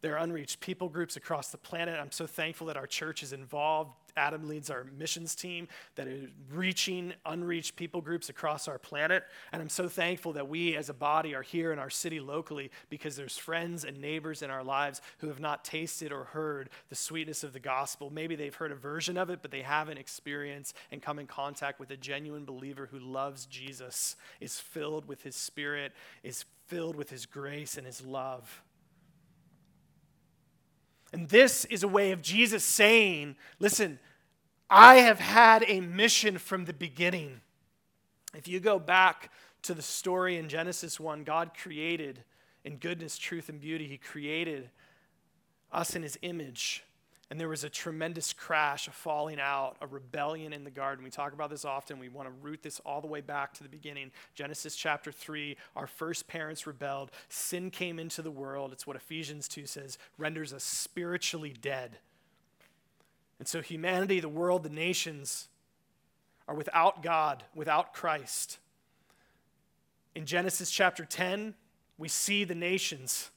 There 0.01 0.15
are 0.15 0.23
unreached 0.23 0.61
people 0.61 0.89
groups 0.89 1.17
across 1.17 1.51
the 1.51 1.59
planet. 1.59 1.99
I'm 2.01 2.13
so 2.13 2.27
thankful 2.27 2.69
that 2.69 2.77
our 2.77 2.87
church 2.87 3.23
is 3.23 3.33
involved 3.33 3.91
Adam 4.17 4.49
leads 4.49 4.71
our 4.71 4.85
missions 4.99 5.35
team 5.35 5.69
that 5.95 6.09
is 6.09 6.29
reaching 6.53 7.13
unreached 7.25 7.77
people 7.77 8.01
groups 8.01 8.29
across 8.29 8.67
our 8.69 8.79
planet. 8.79 9.25
And 9.53 9.61
I'm 9.61 9.69
so 9.69 9.89
thankful 9.89 10.33
that 10.35 10.49
we 10.49 10.77
as 10.77 10.89
a 10.89 10.95
body 10.95 11.35
are 11.35 11.43
here 11.43 11.73
in 11.73 11.79
our 11.79 11.91
city 11.91 12.21
locally 12.21 12.71
because 12.89 13.17
there's 13.17 13.37
friends 13.37 13.85
and 13.85 14.01
neighbors 14.01 14.43
in 14.43 14.51
our 14.51 14.65
lives 14.65 15.01
who 15.19 15.29
have 15.29 15.41
not 15.41 15.65
tasted 15.65 16.13
or 16.13 16.25
heard 16.25 16.71
the 16.89 16.95
sweetness 16.95 17.45
of 17.45 17.53
the 17.53 17.61
gospel. 17.61 18.11
Maybe 18.11 18.37
they've 18.37 18.55
heard 18.55 18.73
a 18.73 18.77
version 18.77 19.17
of 19.17 19.31
it, 19.31 19.41
but 19.43 19.51
they 19.51 19.63
haven't 19.63 19.99
experienced 19.99 20.77
and 20.91 21.03
come 21.03 21.19
in 21.19 21.27
contact 21.27 21.79
with 21.79 21.91
a 21.91 21.97
genuine 21.97 22.45
believer 22.45 22.89
who 22.91 22.99
loves 22.99 23.47
Jesus, 23.47 24.17
is 24.41 24.59
filled 24.59 25.07
with 25.07 25.23
his 25.23 25.37
spirit, 25.37 25.93
is 26.23 26.45
filled 26.67 26.97
with 26.97 27.11
his 27.11 27.27
grace 27.27 27.77
and 27.77 27.87
his 27.87 28.05
love. 28.05 28.63
And 31.17 31.31
this 31.31 31.65
is 31.65 31.83
a 31.83 31.89
way 31.89 32.13
of 32.13 32.21
Jesus 32.21 32.63
saying, 32.63 33.37
listen, 33.59 33.99
I 34.69 34.97
have 34.97 35.19
had 35.19 35.65
a 35.67 35.81
mission 35.81 36.37
from 36.37 36.67
the 36.67 36.75
beginning. 36.75 37.41
If 38.35 38.47
you 38.47 38.61
go 38.61 38.79
back 38.79 39.31
to 39.63 39.73
the 39.73 39.81
story 39.81 40.37
in 40.37 40.51
Genesis 40.51 41.01
1, 41.01 41.25
God 41.25 41.53
created 41.57 42.23
in 42.67 42.77
goodness, 42.77 43.17
truth, 43.17 43.49
and 43.49 43.59
beauty, 43.59 43.89
He 43.89 43.97
created 43.97 44.69
us 45.73 45.97
in 45.97 46.03
His 46.03 46.19
image. 46.21 46.85
And 47.29 47.41
there 47.41 47.49
was 47.49 47.65
a 47.65 47.69
tremendous 47.69 48.33
crash, 48.33 48.87
a 48.87 48.93
falling 48.93 49.41
out, 49.41 49.77
a 49.81 49.87
rebellion 49.87 50.53
in 50.53 50.63
the 50.63 50.71
garden. 50.71 51.03
We 51.03 51.11
talk 51.11 51.33
about 51.33 51.51
this 51.51 51.65
often. 51.65 51.99
We 51.99 52.09
want 52.09 52.29
to 52.29 52.35
root 52.41 52.63
this 52.63 52.81
all 52.87 53.01
the 53.01 53.09
way 53.09 53.21
back 53.21 53.53
to 53.55 53.65
the 53.65 53.69
beginning. 53.69 54.13
Genesis 54.35 54.77
chapter 54.77 55.11
3, 55.11 55.57
our 55.75 55.89
first 55.89 56.29
parents 56.29 56.69
rebelled. 56.69 57.11
Sin 57.29 57.71
came 57.71 57.99
into 57.99 58.23
the 58.23 58.31
world. 58.31 58.73
It's 58.73 58.87
what 58.87 58.95
Ephesians 58.95 59.49
2 59.49 59.67
says 59.67 59.99
renders 60.19 60.53
us 60.53 60.63
spiritually 60.63 61.53
dead. 61.61 61.99
And 63.41 63.49
so 63.49 63.61
humanity, 63.61 64.21
the 64.21 64.29
world, 64.29 64.63
the 64.63 64.71
nations 64.71 65.49
are 66.47 66.55
without 66.55 67.03
God, 67.03 67.43
without 67.57 67.93
Christ. 67.93 68.59
In 70.15 70.27
Genesis 70.27 70.71
chapter 70.71 71.05
10, 71.05 71.55
we 71.99 72.09
see 72.09 72.45
the 72.45 72.55
nations 72.55 73.31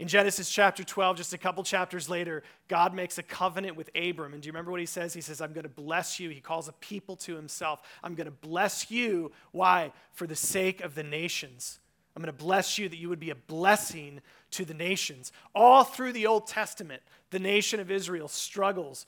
In 0.00 0.08
Genesis 0.08 0.48
chapter 0.48 0.82
12, 0.82 1.18
just 1.18 1.34
a 1.34 1.38
couple 1.38 1.62
chapters 1.62 2.08
later, 2.08 2.42
God 2.68 2.94
makes 2.94 3.18
a 3.18 3.22
covenant 3.22 3.76
with 3.76 3.90
Abram. 3.94 4.32
And 4.32 4.42
do 4.42 4.46
you 4.46 4.52
remember 4.52 4.70
what 4.70 4.80
he 4.80 4.86
says? 4.86 5.12
He 5.12 5.20
says, 5.20 5.42
I'm 5.42 5.52
going 5.52 5.64
to 5.64 5.68
bless 5.68 6.18
you. 6.18 6.30
He 6.30 6.40
calls 6.40 6.68
a 6.68 6.72
people 6.72 7.16
to 7.16 7.36
himself. 7.36 7.82
I'm 8.02 8.14
going 8.14 8.24
to 8.24 8.30
bless 8.30 8.90
you. 8.90 9.30
Why? 9.52 9.92
For 10.12 10.26
the 10.26 10.34
sake 10.34 10.80
of 10.80 10.94
the 10.94 11.02
nations. 11.02 11.80
I'm 12.16 12.22
going 12.22 12.34
to 12.34 12.44
bless 12.44 12.78
you 12.78 12.88
that 12.88 12.96
you 12.96 13.10
would 13.10 13.20
be 13.20 13.28
a 13.28 13.34
blessing 13.34 14.22
to 14.52 14.64
the 14.64 14.72
nations. 14.72 15.32
All 15.54 15.84
through 15.84 16.14
the 16.14 16.26
Old 16.26 16.46
Testament, 16.46 17.02
the 17.28 17.38
nation 17.38 17.78
of 17.78 17.90
Israel 17.90 18.28
struggles 18.28 19.04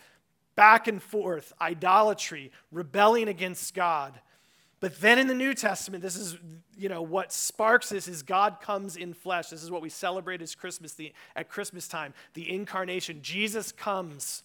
back 0.56 0.88
and 0.88 1.02
forth, 1.02 1.54
idolatry, 1.58 2.52
rebelling 2.70 3.28
against 3.28 3.72
God. 3.74 4.20
But 4.82 5.00
then 5.00 5.20
in 5.20 5.28
the 5.28 5.34
New 5.34 5.54
Testament, 5.54 6.02
this 6.02 6.16
is, 6.16 6.36
you 6.76 6.88
know, 6.88 7.02
what 7.02 7.32
sparks 7.32 7.90
this 7.90 8.08
is 8.08 8.24
God 8.24 8.60
comes 8.60 8.96
in 8.96 9.14
flesh. 9.14 9.46
This 9.46 9.62
is 9.62 9.70
what 9.70 9.80
we 9.80 9.88
celebrate 9.88 10.42
as 10.42 10.56
Christmas, 10.56 10.94
the, 10.94 11.12
at 11.36 11.48
Christmas 11.48 11.86
time, 11.86 12.12
the 12.34 12.52
incarnation. 12.52 13.20
Jesus 13.22 13.70
comes 13.70 14.42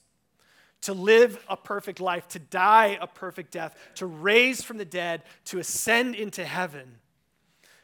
to 0.82 0.94
live 0.94 1.44
a 1.50 1.58
perfect 1.58 2.00
life, 2.00 2.27
to 2.27 2.39
die 2.39 3.00
a 3.01 3.08
perfect 3.08 3.50
death, 3.50 3.75
to 3.96 4.06
raise 4.06 4.62
from 4.62 4.77
the 4.77 4.86
dead, 4.86 5.24
to 5.46 5.58
ascend 5.58 6.13
into 6.13 6.46
heaven. 6.46 7.00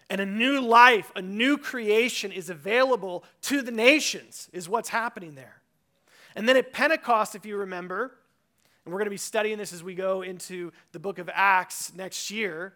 And 0.07 0.21
a 0.21 0.25
new 0.27 0.61
life, 0.61 1.11
a 1.15 1.23
new 1.23 1.57
creation 1.57 2.31
is 2.31 2.51
available 2.51 3.23
to 3.41 3.63
the 3.63 3.71
nations, 3.71 4.47
is 4.53 4.69
what's 4.69 4.89
happening 4.89 5.33
there. 5.33 5.63
And 6.35 6.47
then 6.47 6.55
at 6.55 6.71
Pentecost, 6.71 7.33
if 7.33 7.47
you 7.47 7.57
remember, 7.57 8.11
and 8.85 8.93
we're 8.93 8.99
going 8.99 9.05
to 9.05 9.11
be 9.11 9.17
studying 9.17 9.57
this 9.57 9.71
as 9.71 9.83
we 9.83 9.95
go 9.95 10.21
into 10.21 10.71
the 10.91 10.99
book 10.99 11.17
of 11.17 11.29
Acts 11.33 11.93
next 11.95 12.29
year. 12.29 12.73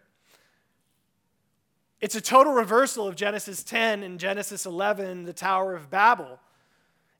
It's 2.00 2.14
a 2.14 2.20
total 2.20 2.52
reversal 2.52 3.06
of 3.06 3.16
Genesis 3.16 3.62
10 3.62 4.02
and 4.02 4.18
Genesis 4.18 4.64
11, 4.64 5.24
the 5.24 5.32
Tower 5.32 5.74
of 5.74 5.90
Babel. 5.90 6.38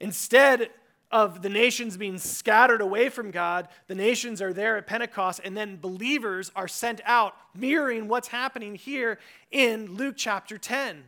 Instead 0.00 0.70
of 1.10 1.42
the 1.42 1.48
nations 1.48 1.96
being 1.96 2.18
scattered 2.18 2.80
away 2.80 3.08
from 3.08 3.30
God, 3.30 3.68
the 3.88 3.94
nations 3.94 4.40
are 4.40 4.52
there 4.52 4.76
at 4.76 4.86
Pentecost, 4.86 5.40
and 5.44 5.56
then 5.56 5.76
believers 5.76 6.52
are 6.54 6.68
sent 6.68 7.00
out, 7.04 7.34
mirroring 7.54 8.08
what's 8.08 8.28
happening 8.28 8.74
here 8.74 9.18
in 9.50 9.96
Luke 9.96 10.14
chapter 10.16 10.56
10. 10.56 11.04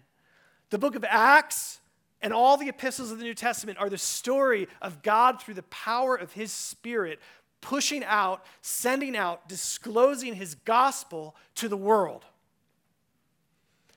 The 0.70 0.78
book 0.78 0.94
of 0.96 1.04
Acts 1.04 1.80
and 2.22 2.32
all 2.32 2.56
the 2.56 2.68
epistles 2.68 3.10
of 3.10 3.18
the 3.18 3.24
New 3.24 3.34
Testament 3.34 3.78
are 3.78 3.88
the 3.88 3.98
story 3.98 4.68
of 4.82 5.02
God 5.02 5.40
through 5.40 5.54
the 5.54 5.62
power 5.64 6.16
of 6.16 6.32
his 6.32 6.52
Spirit 6.52 7.20
pushing 7.60 8.04
out, 8.04 8.44
sending 8.62 9.16
out, 9.16 9.48
disclosing 9.48 10.34
his 10.34 10.54
gospel 10.54 11.34
to 11.56 11.68
the 11.68 11.76
world. 11.76 12.24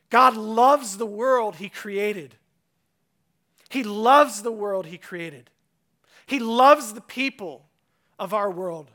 God 0.09 0.35
loves 0.35 0.97
the 0.97 1.05
world 1.05 1.55
he 1.55 1.69
created. 1.69 2.35
He 3.69 3.83
loves 3.83 4.43
the 4.43 4.51
world 4.51 4.85
he 4.85 4.97
created. 4.97 5.49
He 6.25 6.39
loves 6.39 6.93
the 6.93 7.01
people 7.01 7.65
of 8.19 8.33
our 8.33 8.51
world. 8.51 8.91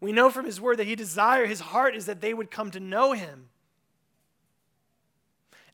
We 0.00 0.12
know 0.12 0.30
from 0.30 0.46
his 0.46 0.60
word 0.60 0.78
that 0.78 0.86
he 0.86 0.94
desire 0.94 1.46
his 1.46 1.60
heart 1.60 1.96
is 1.96 2.06
that 2.06 2.20
they 2.20 2.34
would 2.34 2.50
come 2.50 2.70
to 2.72 2.80
know 2.80 3.12
him. 3.12 3.48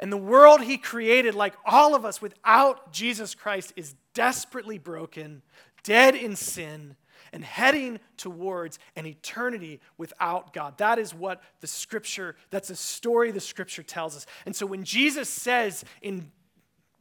And 0.00 0.12
the 0.12 0.16
world 0.16 0.62
he 0.62 0.78
created, 0.78 1.34
like 1.34 1.54
all 1.66 1.94
of 1.94 2.04
us 2.04 2.22
without 2.22 2.92
Jesus 2.92 3.34
Christ, 3.34 3.72
is 3.74 3.94
desperately 4.14 4.78
broken, 4.78 5.42
dead 5.82 6.14
in 6.14 6.36
sin, 6.36 6.96
and 7.32 7.44
heading 7.44 8.00
towards 8.16 8.78
an 8.96 9.06
eternity 9.06 9.80
without 9.96 10.52
God. 10.52 10.78
That 10.78 10.98
is 10.98 11.14
what 11.14 11.42
the 11.60 11.66
scripture, 11.66 12.36
that's 12.50 12.70
a 12.70 12.76
story 12.76 13.30
the 13.30 13.40
scripture 13.40 13.82
tells 13.82 14.16
us. 14.16 14.26
And 14.46 14.54
so 14.54 14.66
when 14.66 14.84
Jesus 14.84 15.28
says 15.28 15.84
in 16.02 16.30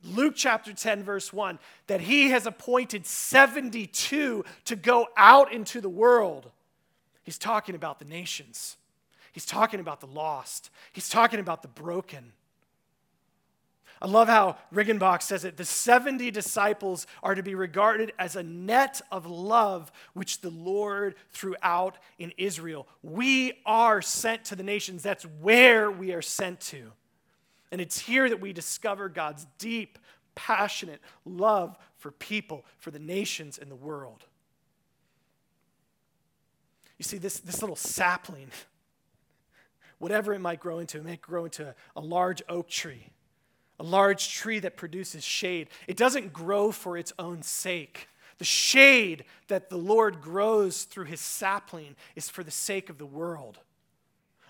Luke 0.04 0.34
chapter 0.36 0.74
10, 0.74 1.04
verse 1.04 1.34
1, 1.34 1.60
that 1.88 2.02
he 2.02 2.30
has 2.30 2.46
appointed 2.46 3.06
72 3.06 4.46
to 4.66 4.76
go 4.76 5.08
out 5.18 5.52
into 5.52 5.82
the 5.82 5.90
world, 5.90 6.52
he's 7.24 7.38
talking 7.38 7.76
about 7.76 8.00
the 8.00 8.06
nations. 8.06 8.78
He's 9.32 9.46
talking 9.46 9.80
about 9.80 10.00
the 10.00 10.08
lost. 10.08 10.72
He's 10.94 11.10
talking 11.10 11.40
about 11.40 11.62
the 11.62 11.68
broken. 11.68 12.34
I 14.02 14.08
love 14.08 14.28
how 14.28 14.58
Riggenbach 14.74 15.24
says 15.24 15.44
it. 15.44 15.58
The 15.58 15.66
70 15.66 16.30
disciples 16.32 17.08
are 17.24 17.34
to 17.34 17.42
be 17.42 17.56
regarded 17.56 18.14
as 18.20 18.36
a 18.36 18.44
net 18.44 19.02
of 19.12 19.26
love 19.26 19.92
which 20.14 20.42
the 20.42 20.52
Lord 20.52 21.16
threw 21.32 21.56
out 21.64 21.98
in 22.20 22.32
Israel. 22.38 22.88
We 23.02 23.54
are 23.66 24.02
sent 24.02 24.46
to 24.46 24.56
the 24.56 24.64
nations. 24.64 25.02
That's 25.02 25.24
where 25.24 25.90
we 25.90 26.14
are 26.14 26.22
sent 26.22 26.60
to. 26.62 26.92
And 27.72 27.82
it's 27.82 28.00
here 28.00 28.30
that 28.30 28.40
we 28.40 28.54
discover 28.54 29.10
God's 29.10 29.48
deep, 29.58 29.98
passionate 30.36 31.02
love 31.26 31.76
for 31.98 32.12
people, 32.12 32.66
for 32.78 32.92
the 32.92 33.00
nations 33.00 33.58
and 33.58 33.72
the 33.72 33.76
world. 33.76 34.26
You 37.00 37.04
see, 37.04 37.18
this, 37.18 37.40
this 37.40 37.62
little 37.62 37.76
sapling, 37.76 38.52
whatever 39.98 40.34
it 40.36 40.40
might 40.40 40.60
grow 40.60 40.78
into, 40.78 40.98
it 40.98 41.06
might 41.06 41.22
grow 41.22 41.46
into 41.46 41.74
a 41.96 42.02
large 42.02 42.44
oak 42.48 42.70
tree 42.70 43.10
a 43.80 43.84
large 43.84 44.34
tree 44.34 44.60
that 44.60 44.78
produces 44.78 45.24
shade. 45.24 45.70
It 45.88 45.98
doesn't 45.98 46.34
grow 46.34 46.72
for 46.72 46.98
its 46.98 47.14
own 47.20 47.44
sake. 47.44 48.08
The 48.38 48.46
shade 48.46 49.26
that 49.48 49.70
the 49.70 49.78
Lord 49.78 50.22
grows 50.22 50.84
through 50.84 51.06
his 51.06 51.22
sapling 51.22 51.96
is 52.16 52.30
for 52.30 52.44
the 52.44 52.52
sake 52.52 52.90
of 52.90 52.98
the 52.98 53.06
world, 53.06 53.60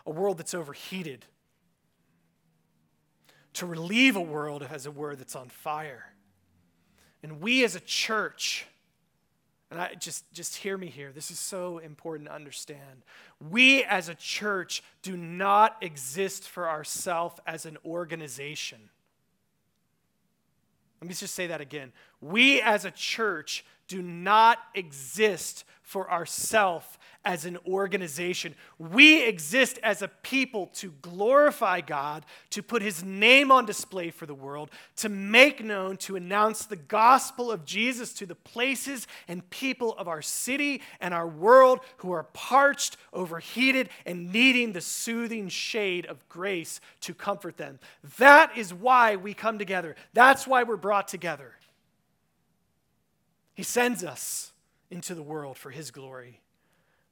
a 0.05 0.11
world 0.11 0.37
that's 0.37 0.53
overheated. 0.53 1.25
To 3.53 3.65
relieve 3.65 4.15
a 4.15 4.21
world 4.21 4.67
as 4.69 4.85
a 4.85 4.91
word 4.91 5.19
that's 5.19 5.35
on 5.35 5.49
fire. 5.49 6.13
And 7.23 7.41
we 7.41 7.63
as 7.63 7.75
a 7.75 7.79
church, 7.79 8.67
and 9.71 9.81
I 9.81 9.95
just, 9.95 10.31
just 10.31 10.57
hear 10.57 10.77
me 10.77 10.87
here. 10.87 11.11
This 11.11 11.31
is 11.31 11.39
so 11.39 11.79
important 11.79 12.29
to 12.29 12.35
understand. 12.35 13.03
We 13.49 13.83
as 13.83 14.09
a 14.09 14.15
church 14.15 14.83
do 15.01 15.17
not 15.17 15.77
exist 15.81 16.47
for 16.47 16.69
ourselves 16.69 17.39
as 17.47 17.65
an 17.65 17.77
organization. 17.83 18.89
Let 21.01 21.07
me 21.07 21.13
just 21.13 21.35
say 21.35 21.47
that 21.47 21.61
again. 21.61 21.91
We 22.21 22.61
as 22.61 22.85
a 22.85 22.91
church 22.91 23.65
do 23.87 24.01
not 24.01 24.59
exist 24.75 25.63
for 25.87 26.11
ourself 26.11 26.99
as 27.23 27.45
an 27.45 27.57
organization. 27.65 28.53
We 28.77 29.23
exist 29.23 29.79
as 29.81 30.01
a 30.01 30.09
people 30.09 30.67
to 30.75 30.91
glorify 31.01 31.79
God, 31.79 32.25
to 32.49 32.61
put 32.61 32.81
his 32.81 33.05
name 33.05 33.53
on 33.53 33.65
display 33.65 34.09
for 34.11 34.25
the 34.25 34.33
world, 34.33 34.69
to 34.97 35.07
make 35.07 35.63
known, 35.63 35.95
to 35.99 36.17
announce 36.17 36.65
the 36.65 36.75
gospel 36.75 37.49
of 37.49 37.63
Jesus 37.63 38.11
to 38.15 38.25
the 38.25 38.35
places 38.35 39.07
and 39.29 39.49
people 39.49 39.95
of 39.97 40.09
our 40.09 40.21
city 40.21 40.81
and 40.99 41.13
our 41.13 41.27
world 41.27 41.79
who 41.99 42.11
are 42.11 42.23
parched, 42.33 42.97
overheated, 43.13 43.87
and 44.05 44.33
needing 44.33 44.73
the 44.73 44.81
soothing 44.81 45.47
shade 45.47 46.05
of 46.05 46.27
grace 46.27 46.81
to 46.99 47.13
comfort 47.13 47.55
them. 47.55 47.79
That 48.17 48.57
is 48.57 48.73
why 48.73 49.15
we 49.15 49.33
come 49.33 49.57
together. 49.57 49.95
That's 50.11 50.45
why 50.45 50.63
we're 50.63 50.75
brought 50.75 51.07
together. 51.07 51.53
He 53.53 53.63
sends 53.63 54.03
us 54.03 54.51
into 54.89 55.15
the 55.15 55.23
world 55.23 55.57
for 55.57 55.69
his 55.69 55.91
glory. 55.91 56.41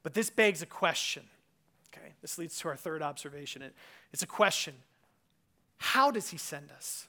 But 0.02 0.14
this 0.14 0.30
begs 0.30 0.62
a 0.62 0.66
question. 0.66 1.24
Okay, 1.92 2.12
this 2.22 2.38
leads 2.38 2.58
to 2.60 2.68
our 2.68 2.76
third 2.76 3.02
observation. 3.02 3.62
It's 4.12 4.22
a 4.22 4.26
question 4.26 4.74
How 5.78 6.10
does 6.10 6.30
he 6.30 6.38
send 6.38 6.70
us? 6.70 7.08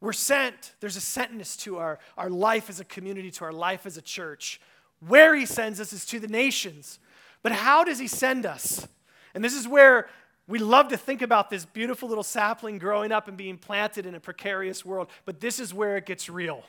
We're 0.00 0.12
sent. 0.12 0.72
There's 0.80 0.96
a 0.96 1.00
sentness 1.00 1.56
to 1.60 1.78
our, 1.78 2.00
our 2.18 2.28
life 2.28 2.68
as 2.68 2.80
a 2.80 2.84
community, 2.84 3.30
to 3.32 3.44
our 3.44 3.52
life 3.52 3.86
as 3.86 3.96
a 3.96 4.02
church. 4.02 4.60
Where 5.06 5.34
he 5.34 5.46
sends 5.46 5.80
us 5.80 5.92
is 5.92 6.04
to 6.06 6.18
the 6.18 6.28
nations. 6.28 6.98
But 7.42 7.52
how 7.52 7.84
does 7.84 7.98
he 7.98 8.08
send 8.08 8.44
us? 8.44 8.86
And 9.34 9.44
this 9.44 9.54
is 9.54 9.66
where 9.66 10.08
we 10.48 10.58
love 10.58 10.88
to 10.88 10.96
think 10.96 11.22
about 11.22 11.50
this 11.50 11.64
beautiful 11.64 12.08
little 12.08 12.24
sapling 12.24 12.78
growing 12.78 13.12
up 13.12 13.28
and 13.28 13.36
being 13.36 13.58
planted 13.58 14.06
in 14.06 14.14
a 14.14 14.20
precarious 14.20 14.84
world, 14.84 15.08
but 15.24 15.40
this 15.40 15.60
is 15.60 15.72
where 15.72 15.96
it 15.96 16.04
gets 16.04 16.28
real. 16.28 16.64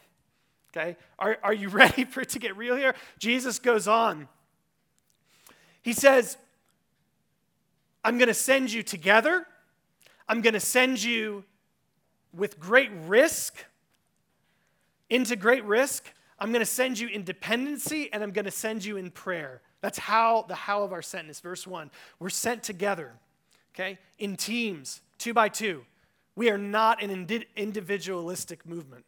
Okay? 0.76 0.98
Are, 1.20 1.38
are 1.44 1.54
you 1.54 1.70
ready 1.84 2.04
for 2.06 2.22
it 2.22 2.30
to 2.30 2.40
get 2.40 2.58
real 2.58 2.76
here? 2.76 2.96
Jesus 3.20 3.60
goes 3.60 3.88
on. 3.88 4.28
He 5.82 5.94
says, 5.94 6.38
I'm 8.04 8.18
going 8.18 8.28
to 8.28 8.34
send 8.34 8.72
you 8.72 8.84
together. 8.84 9.46
I'm 10.28 10.42
going 10.42 10.54
to 10.54 10.60
send 10.60 11.04
you 11.04 11.44
with 12.34 12.60
great 12.60 12.90
risk, 13.06 13.66
into 15.10 15.36
great 15.36 15.64
risk. 15.66 16.12
I'm 16.40 16.50
going 16.50 16.62
to 16.62 16.66
send 16.66 17.00
you 17.00 17.08
in 17.08 17.24
dependency, 17.24 18.12
and 18.12 18.24
I'm 18.24 18.32
going 18.32 18.46
to 18.46 18.52
send 18.52 18.84
you 18.84 18.98
in 18.98 19.12
prayer. 19.12 19.62
That's 19.82 20.00
how 20.00 20.46
the 20.48 20.56
how 20.56 20.84
of 20.84 20.94
our 20.94 21.02
sentness. 21.02 21.42
Verse 21.42 21.68
1. 21.68 21.92
We're 22.20 22.30
sent 22.30 22.64
together, 22.64 23.12
okay, 23.76 24.00
in 24.18 24.36
teams, 24.36 25.02
two 25.18 25.34
by 25.34 25.50
two. 25.50 25.86
We 26.36 26.50
are 26.50 26.58
not 26.58 27.04
an 27.04 27.28
individualistic 27.56 28.66
movement. 28.66 29.06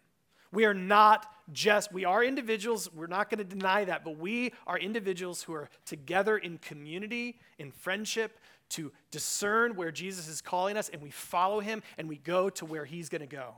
We 0.51 0.65
are 0.65 0.73
not 0.73 1.27
just, 1.51 1.91
we 1.93 2.05
are 2.05 2.23
individuals, 2.23 2.89
we're 2.93 3.08
not 3.08 3.29
going 3.29 3.38
to 3.38 3.43
deny 3.43 3.86
that, 3.86 4.03
but 4.03 4.17
we 4.17 4.53
are 4.65 4.79
individuals 4.79 5.43
who 5.43 5.53
are 5.53 5.69
together 5.86 6.38
in 6.38 6.58
community, 6.58 7.39
in 7.60 7.71
friendship, 7.71 8.39
to 8.69 8.91
discern 9.12 9.75
where 9.75 9.91
Jesus 9.91 10.27
is 10.27 10.41
calling 10.41 10.75
us, 10.77 10.89
and 10.89 11.01
we 11.01 11.12
follow 11.12 11.60
him 11.60 11.84
and 11.97 12.10
we 12.10 12.17
go 12.17 12.49
to 12.51 12.65
where 12.65 12.86
he's 12.86 13.10
going 13.10 13.21
to 13.21 13.27
go. 13.27 13.55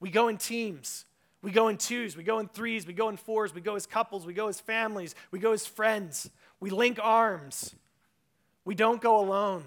We 0.00 0.10
go 0.10 0.28
in 0.28 0.38
teams. 0.38 1.04
We 1.42 1.52
go 1.52 1.68
in 1.68 1.76
twos, 1.76 2.16
we 2.16 2.24
go 2.24 2.40
in 2.40 2.48
threes, 2.48 2.88
we 2.88 2.92
go 2.92 3.08
in 3.08 3.16
fours, 3.16 3.54
we 3.54 3.60
go 3.60 3.76
as 3.76 3.86
couples, 3.86 4.26
we 4.26 4.32
go 4.32 4.48
as 4.48 4.58
families, 4.58 5.14
we 5.30 5.38
go 5.38 5.52
as 5.52 5.64
friends. 5.64 6.28
We 6.58 6.70
link 6.70 6.98
arms. 7.00 7.74
We 8.64 8.74
don't 8.74 9.00
go 9.00 9.20
alone. 9.20 9.64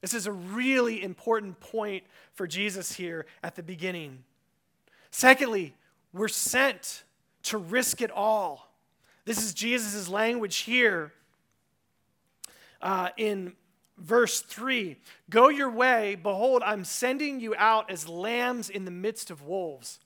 This 0.00 0.14
is 0.14 0.26
a 0.26 0.32
really 0.32 1.02
important 1.02 1.58
point 1.58 2.04
for 2.34 2.46
Jesus 2.46 2.92
here 2.92 3.26
at 3.42 3.56
the 3.56 3.62
beginning. 3.62 4.22
Secondly, 5.16 5.72
we're 6.12 6.28
sent 6.28 7.04
to 7.44 7.56
risk 7.56 8.02
it 8.02 8.10
all. 8.10 8.70
This 9.24 9.42
is 9.42 9.54
Jesus' 9.54 10.10
language 10.10 10.58
here 10.58 11.10
uh, 12.82 13.08
in 13.16 13.54
verse 13.96 14.42
3 14.42 14.98
Go 15.30 15.48
your 15.48 15.70
way, 15.70 16.16
behold, 16.16 16.62
I'm 16.62 16.84
sending 16.84 17.40
you 17.40 17.54
out 17.56 17.90
as 17.90 18.06
lambs 18.06 18.68
in 18.68 18.84
the 18.84 18.90
midst 18.90 19.30
of 19.30 19.40
wolves. 19.40 20.00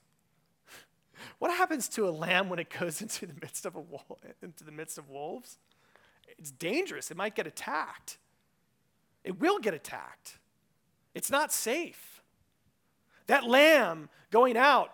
What 1.41 1.51
happens 1.51 1.89
to 1.89 2.09
a 2.09 2.13
lamb 2.13 2.49
when 2.49 2.61
it 2.61 2.71
goes 2.71 3.03
into 3.03 3.27
the 3.27 3.35
midst 3.43 3.67
of 3.67 3.75
a 3.75 3.81
wolf, 3.81 4.05
into 4.41 4.63
the 4.63 4.71
midst 4.71 4.97
of 4.97 5.11
wolves? 5.11 5.59
It's 6.39 6.53
dangerous. 6.53 7.11
It 7.11 7.17
might 7.17 7.35
get 7.35 7.49
attacked. 7.49 8.17
It 9.25 9.41
will 9.41 9.59
get 9.59 9.75
attacked. 9.75 10.39
It's 11.17 11.33
not 11.33 11.53
safe. 11.53 12.23
That 13.27 13.49
lamb 13.49 14.09
going 14.31 14.57
out 14.57 14.93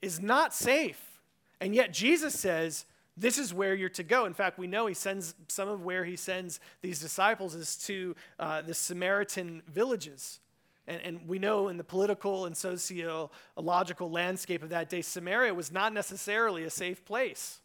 is 0.00 0.20
not 0.20 0.54
safe. 0.54 1.20
And 1.60 1.74
yet 1.74 1.92
Jesus 1.92 2.38
says, 2.38 2.84
this 3.16 3.36
is 3.36 3.52
where 3.52 3.74
you're 3.74 3.88
to 3.90 4.04
go. 4.04 4.26
In 4.26 4.34
fact, 4.34 4.58
we 4.58 4.68
know 4.68 4.86
he 4.86 4.94
sends 4.94 5.34
some 5.48 5.68
of 5.68 5.84
where 5.84 6.04
he 6.04 6.14
sends 6.14 6.60
these 6.82 7.00
disciples 7.00 7.54
is 7.54 7.76
to 7.86 8.14
uh, 8.38 8.62
the 8.62 8.74
Samaritan 8.74 9.62
villages. 9.66 10.38
And, 10.86 11.02
and 11.02 11.28
we 11.28 11.38
know 11.38 11.68
in 11.68 11.76
the 11.76 11.84
political 11.84 12.46
and 12.46 12.56
sociological 12.56 14.10
landscape 14.10 14.62
of 14.62 14.68
that 14.70 14.88
day, 14.88 15.02
Samaria 15.02 15.52
was 15.52 15.72
not 15.72 15.92
necessarily 15.92 16.62
a 16.62 16.70
safe 16.70 17.04
place. 17.04 17.60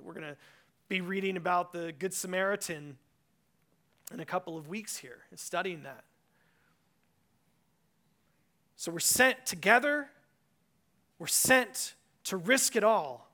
We're 0.00 0.14
going 0.14 0.26
to 0.26 0.36
be 0.88 1.00
reading 1.00 1.36
about 1.36 1.72
the 1.72 1.92
Good 1.98 2.14
Samaritan 2.14 2.96
in 4.12 4.20
a 4.20 4.24
couple 4.24 4.56
of 4.56 4.68
weeks 4.68 4.96
here, 4.96 5.18
studying 5.34 5.82
that. 5.82 6.04
So 8.76 8.92
we're 8.92 8.98
sent 8.98 9.46
together, 9.46 10.08
we're 11.24 11.28
sent 11.28 11.94
to 12.24 12.36
risk 12.36 12.76
it 12.76 12.84
all, 12.84 13.30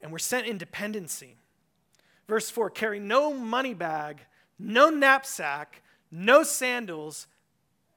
and 0.00 0.12
we're 0.12 0.20
sent 0.20 0.46
in 0.46 0.56
dependency. 0.56 1.36
Verse 2.28 2.48
4 2.48 2.70
carry 2.70 3.00
no 3.00 3.34
money 3.34 3.74
bag, 3.74 4.20
no 4.56 4.88
knapsack, 4.88 5.82
no 6.12 6.44
sandals, 6.44 7.26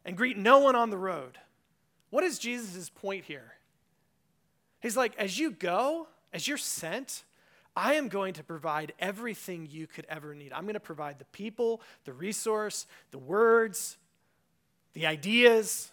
and 0.04 0.18
greet 0.18 0.40
no 0.40 0.58
one 0.58 0.76
on 0.76 0.90
the 0.90 0.98
road. 0.98 1.38
What 2.10 2.24
is 2.24 2.40
Jesus' 2.40 2.90
point 2.90 3.26
here? 3.26 3.54
He's 4.82 4.98
like, 4.98 5.16
as 5.20 5.38
you 5.38 5.52
go, 5.52 6.08
as 6.34 6.48
you're 6.48 6.58
sent, 6.58 7.26
I 7.76 7.94
am 7.94 8.08
going 8.08 8.34
to 8.34 8.44
provide 8.44 8.94
everything 8.98 9.68
you 9.70 9.86
could 9.86 10.08
ever 10.10 10.34
need. 10.34 10.52
I'm 10.52 10.64
going 10.64 10.74
to 10.74 10.80
provide 10.80 11.20
the 11.20 11.26
people, 11.26 11.82
the 12.06 12.14
resource, 12.14 12.88
the 13.12 13.20
words, 13.20 13.98
the 14.94 15.06
ideas, 15.06 15.92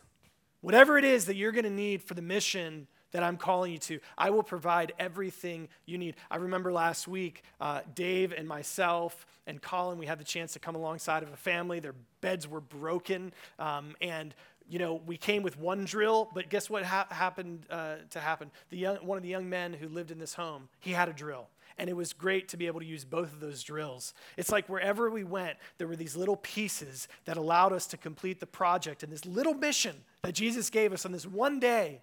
whatever 0.64 0.96
it 0.96 1.04
is 1.04 1.26
that 1.26 1.36
you're 1.36 1.52
going 1.52 1.64
to 1.64 1.70
need 1.70 2.02
for 2.02 2.14
the 2.14 2.22
mission 2.22 2.86
that 3.12 3.22
I'm 3.22 3.36
calling 3.36 3.70
you 3.70 3.78
to. 3.78 4.00
I 4.16 4.30
will 4.30 4.42
provide 4.42 4.94
everything 4.98 5.68
you 5.84 5.98
need. 5.98 6.16
I 6.30 6.36
remember 6.36 6.72
last 6.72 7.06
week, 7.06 7.42
uh, 7.60 7.82
Dave 7.94 8.32
and 8.32 8.48
myself 8.48 9.26
and 9.46 9.60
Colin, 9.60 9.98
we 9.98 10.06
had 10.06 10.18
the 10.18 10.24
chance 10.24 10.54
to 10.54 10.58
come 10.58 10.74
alongside 10.74 11.22
of 11.22 11.30
a 11.30 11.36
family. 11.36 11.80
Their 11.80 11.94
beds 12.22 12.48
were 12.48 12.62
broken, 12.62 13.34
um, 13.58 13.94
and 14.00 14.34
you 14.66 14.78
know, 14.78 15.02
we 15.04 15.18
came 15.18 15.42
with 15.42 15.58
one 15.58 15.84
drill, 15.84 16.30
but 16.32 16.48
guess 16.48 16.70
what 16.70 16.82
ha- 16.82 17.06
happened 17.10 17.66
uh, 17.68 17.96
to 18.10 18.18
happen? 18.18 18.50
The 18.70 18.78
young, 18.78 18.96
one 18.96 19.18
of 19.18 19.22
the 19.22 19.28
young 19.28 19.50
men 19.50 19.74
who 19.74 19.88
lived 19.88 20.10
in 20.10 20.18
this 20.18 20.32
home, 20.32 20.70
he 20.80 20.92
had 20.92 21.10
a 21.10 21.12
drill. 21.12 21.48
And 21.76 21.90
it 21.90 21.96
was 21.96 22.12
great 22.12 22.48
to 22.50 22.56
be 22.56 22.66
able 22.66 22.80
to 22.80 22.86
use 22.86 23.04
both 23.04 23.32
of 23.32 23.40
those 23.40 23.62
drills. 23.62 24.14
It's 24.36 24.52
like 24.52 24.68
wherever 24.68 25.10
we 25.10 25.24
went, 25.24 25.58
there 25.78 25.88
were 25.88 25.96
these 25.96 26.16
little 26.16 26.36
pieces 26.36 27.08
that 27.24 27.36
allowed 27.36 27.72
us 27.72 27.86
to 27.88 27.96
complete 27.96 28.38
the 28.40 28.46
project 28.46 29.02
and 29.02 29.12
this 29.12 29.26
little 29.26 29.54
mission 29.54 29.96
that 30.22 30.34
Jesus 30.34 30.70
gave 30.70 30.92
us 30.92 31.04
on 31.04 31.12
this 31.12 31.26
one 31.26 31.58
day. 31.58 32.00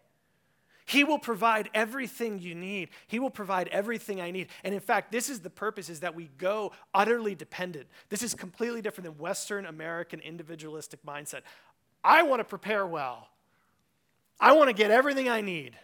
He 0.86 1.06
will 1.06 1.20
provide 1.20 1.70
everything 1.74 2.40
you 2.40 2.54
need. 2.54 2.90
He 3.08 3.20
will 3.20 3.30
provide 3.30 3.70
everything 3.70 4.20
I 4.20 4.32
need. 4.32 4.48
And 4.64 4.74
in 4.74 4.82
fact, 4.82 5.12
this 5.12 5.30
is 5.30 5.40
the 5.40 5.50
purpose 5.50 5.90
is 5.90 6.02
that 6.02 6.16
we 6.16 6.30
go 6.38 6.74
utterly 6.94 7.34
dependent. 7.34 7.88
This 8.10 8.22
is 8.22 8.34
completely 8.34 8.82
different 8.82 9.06
than 9.06 9.18
Western 9.18 9.66
American 9.66 10.20
individualistic 10.20 11.06
mindset. 11.06 11.42
I 12.04 12.24
want 12.24 12.42
to 12.42 12.44
prepare 12.44 12.86
well. 12.86 13.30
I 14.40 14.54
want 14.54 14.70
to 14.70 14.74
get 14.74 14.92
everything 14.92 15.30
I 15.30 15.42
need. 15.42 15.78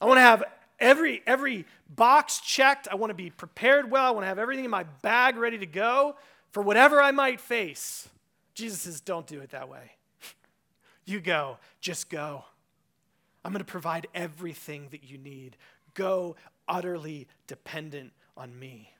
I 0.00 0.04
want 0.04 0.18
to 0.18 0.22
have 0.22 0.44
every, 0.80 1.22
every 1.26 1.64
box 1.88 2.40
checked. 2.40 2.88
I 2.90 2.94
want 2.96 3.10
to 3.10 3.14
be 3.14 3.30
prepared 3.30 3.90
well. 3.90 4.04
I 4.04 4.10
want 4.10 4.24
to 4.24 4.28
have 4.28 4.38
everything 4.38 4.64
in 4.64 4.70
my 4.70 4.84
bag 5.02 5.36
ready 5.36 5.58
to 5.58 5.66
go 5.66 6.16
for 6.52 6.62
whatever 6.62 7.00
I 7.00 7.10
might 7.10 7.40
face. 7.40 8.08
Jesus 8.54 8.82
says, 8.82 9.00
don't 9.00 9.26
do 9.26 9.40
it 9.40 9.50
that 9.50 9.68
way. 9.68 9.92
You 11.04 11.20
go, 11.20 11.56
just 11.80 12.10
go. 12.10 12.44
I'm 13.42 13.50
going 13.50 13.64
to 13.64 13.64
provide 13.64 14.08
everything 14.14 14.88
that 14.90 15.04
you 15.04 15.16
need. 15.16 15.56
Go 15.94 16.36
utterly 16.68 17.26
dependent 17.46 18.12
on 18.36 18.58
me. 18.58 18.92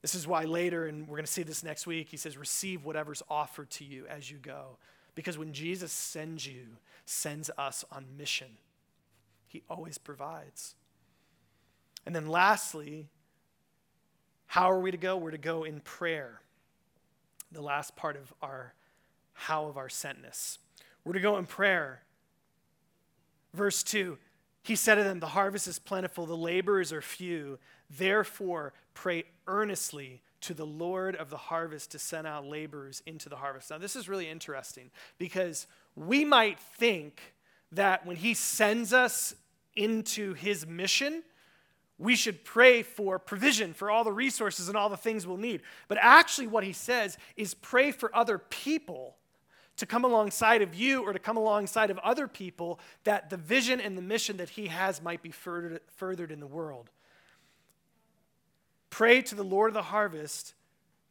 This 0.00 0.14
is 0.14 0.28
why 0.28 0.44
later, 0.44 0.86
and 0.86 1.08
we're 1.08 1.16
going 1.16 1.26
to 1.26 1.32
see 1.32 1.42
this 1.42 1.64
next 1.64 1.88
week, 1.88 2.08
he 2.08 2.16
says, 2.16 2.36
receive 2.36 2.84
whatever's 2.84 3.20
offered 3.28 3.68
to 3.70 3.84
you 3.84 4.06
as 4.06 4.30
you 4.30 4.38
go. 4.38 4.78
Because 5.16 5.36
when 5.36 5.52
Jesus 5.52 5.90
sends 5.90 6.46
you, 6.46 6.66
sends 7.04 7.50
us 7.58 7.84
on 7.90 8.06
mission. 8.16 8.58
He 9.48 9.62
always 9.68 9.98
provides. 9.98 10.76
And 12.06 12.14
then 12.14 12.28
lastly, 12.28 13.08
how 14.46 14.70
are 14.70 14.80
we 14.80 14.90
to 14.90 14.96
go? 14.96 15.16
We're 15.16 15.32
to 15.32 15.38
go 15.38 15.64
in 15.64 15.80
prayer. 15.80 16.40
The 17.50 17.62
last 17.62 17.96
part 17.96 18.16
of 18.16 18.32
our 18.40 18.74
how 19.32 19.66
of 19.66 19.76
our 19.76 19.88
sentness. 19.88 20.58
We're 21.04 21.12
to 21.12 21.20
go 21.20 21.38
in 21.38 21.46
prayer. 21.46 22.02
Verse 23.54 23.82
2 23.82 24.18
He 24.62 24.76
said 24.76 24.96
to 24.96 25.04
them, 25.04 25.20
The 25.20 25.28
harvest 25.28 25.68
is 25.68 25.78
plentiful, 25.78 26.26
the 26.26 26.36
laborers 26.36 26.92
are 26.92 27.00
few. 27.00 27.58
Therefore, 27.88 28.74
pray 28.94 29.24
earnestly 29.46 30.22
to 30.42 30.54
the 30.54 30.66
Lord 30.66 31.16
of 31.16 31.30
the 31.30 31.36
harvest 31.36 31.92
to 31.92 31.98
send 31.98 32.26
out 32.26 32.46
laborers 32.46 33.02
into 33.06 33.28
the 33.28 33.36
harvest. 33.36 33.70
Now, 33.70 33.78
this 33.78 33.96
is 33.96 34.08
really 34.08 34.28
interesting 34.28 34.90
because 35.18 35.66
we 35.96 36.24
might 36.24 36.58
think 36.58 37.34
that 37.72 38.06
when 38.06 38.16
He 38.16 38.34
sends 38.34 38.92
us 38.92 39.34
into 39.76 40.34
His 40.34 40.66
mission, 40.66 41.22
we 41.98 42.14
should 42.14 42.44
pray 42.44 42.82
for 42.82 43.18
provision 43.18 43.74
for 43.74 43.90
all 43.90 44.04
the 44.04 44.12
resources 44.12 44.68
and 44.68 44.76
all 44.76 44.88
the 44.88 44.96
things 44.96 45.26
we'll 45.26 45.36
need. 45.36 45.62
But 45.88 45.98
actually, 46.00 46.46
what 46.46 46.64
He 46.64 46.72
says 46.72 47.18
is 47.36 47.54
pray 47.54 47.90
for 47.90 48.14
other 48.14 48.38
people 48.38 49.16
to 49.76 49.86
come 49.86 50.04
alongside 50.04 50.60
of 50.60 50.74
you 50.74 51.02
or 51.02 51.12
to 51.12 51.18
come 51.18 51.36
alongside 51.36 51.90
of 51.90 51.98
other 51.98 52.26
people 52.26 52.80
that 53.04 53.30
the 53.30 53.36
vision 53.36 53.80
and 53.80 53.96
the 53.96 54.02
mission 54.02 54.36
that 54.36 54.50
He 54.50 54.66
has 54.66 55.02
might 55.02 55.22
be 55.22 55.30
furthered, 55.30 56.30
in 56.30 56.40
the 56.40 56.46
world. 56.46 56.90
Pray 58.90 59.22
to 59.22 59.34
the 59.34 59.44
Lord 59.44 59.70
of 59.70 59.74
the 59.74 59.82
harvest 59.82 60.54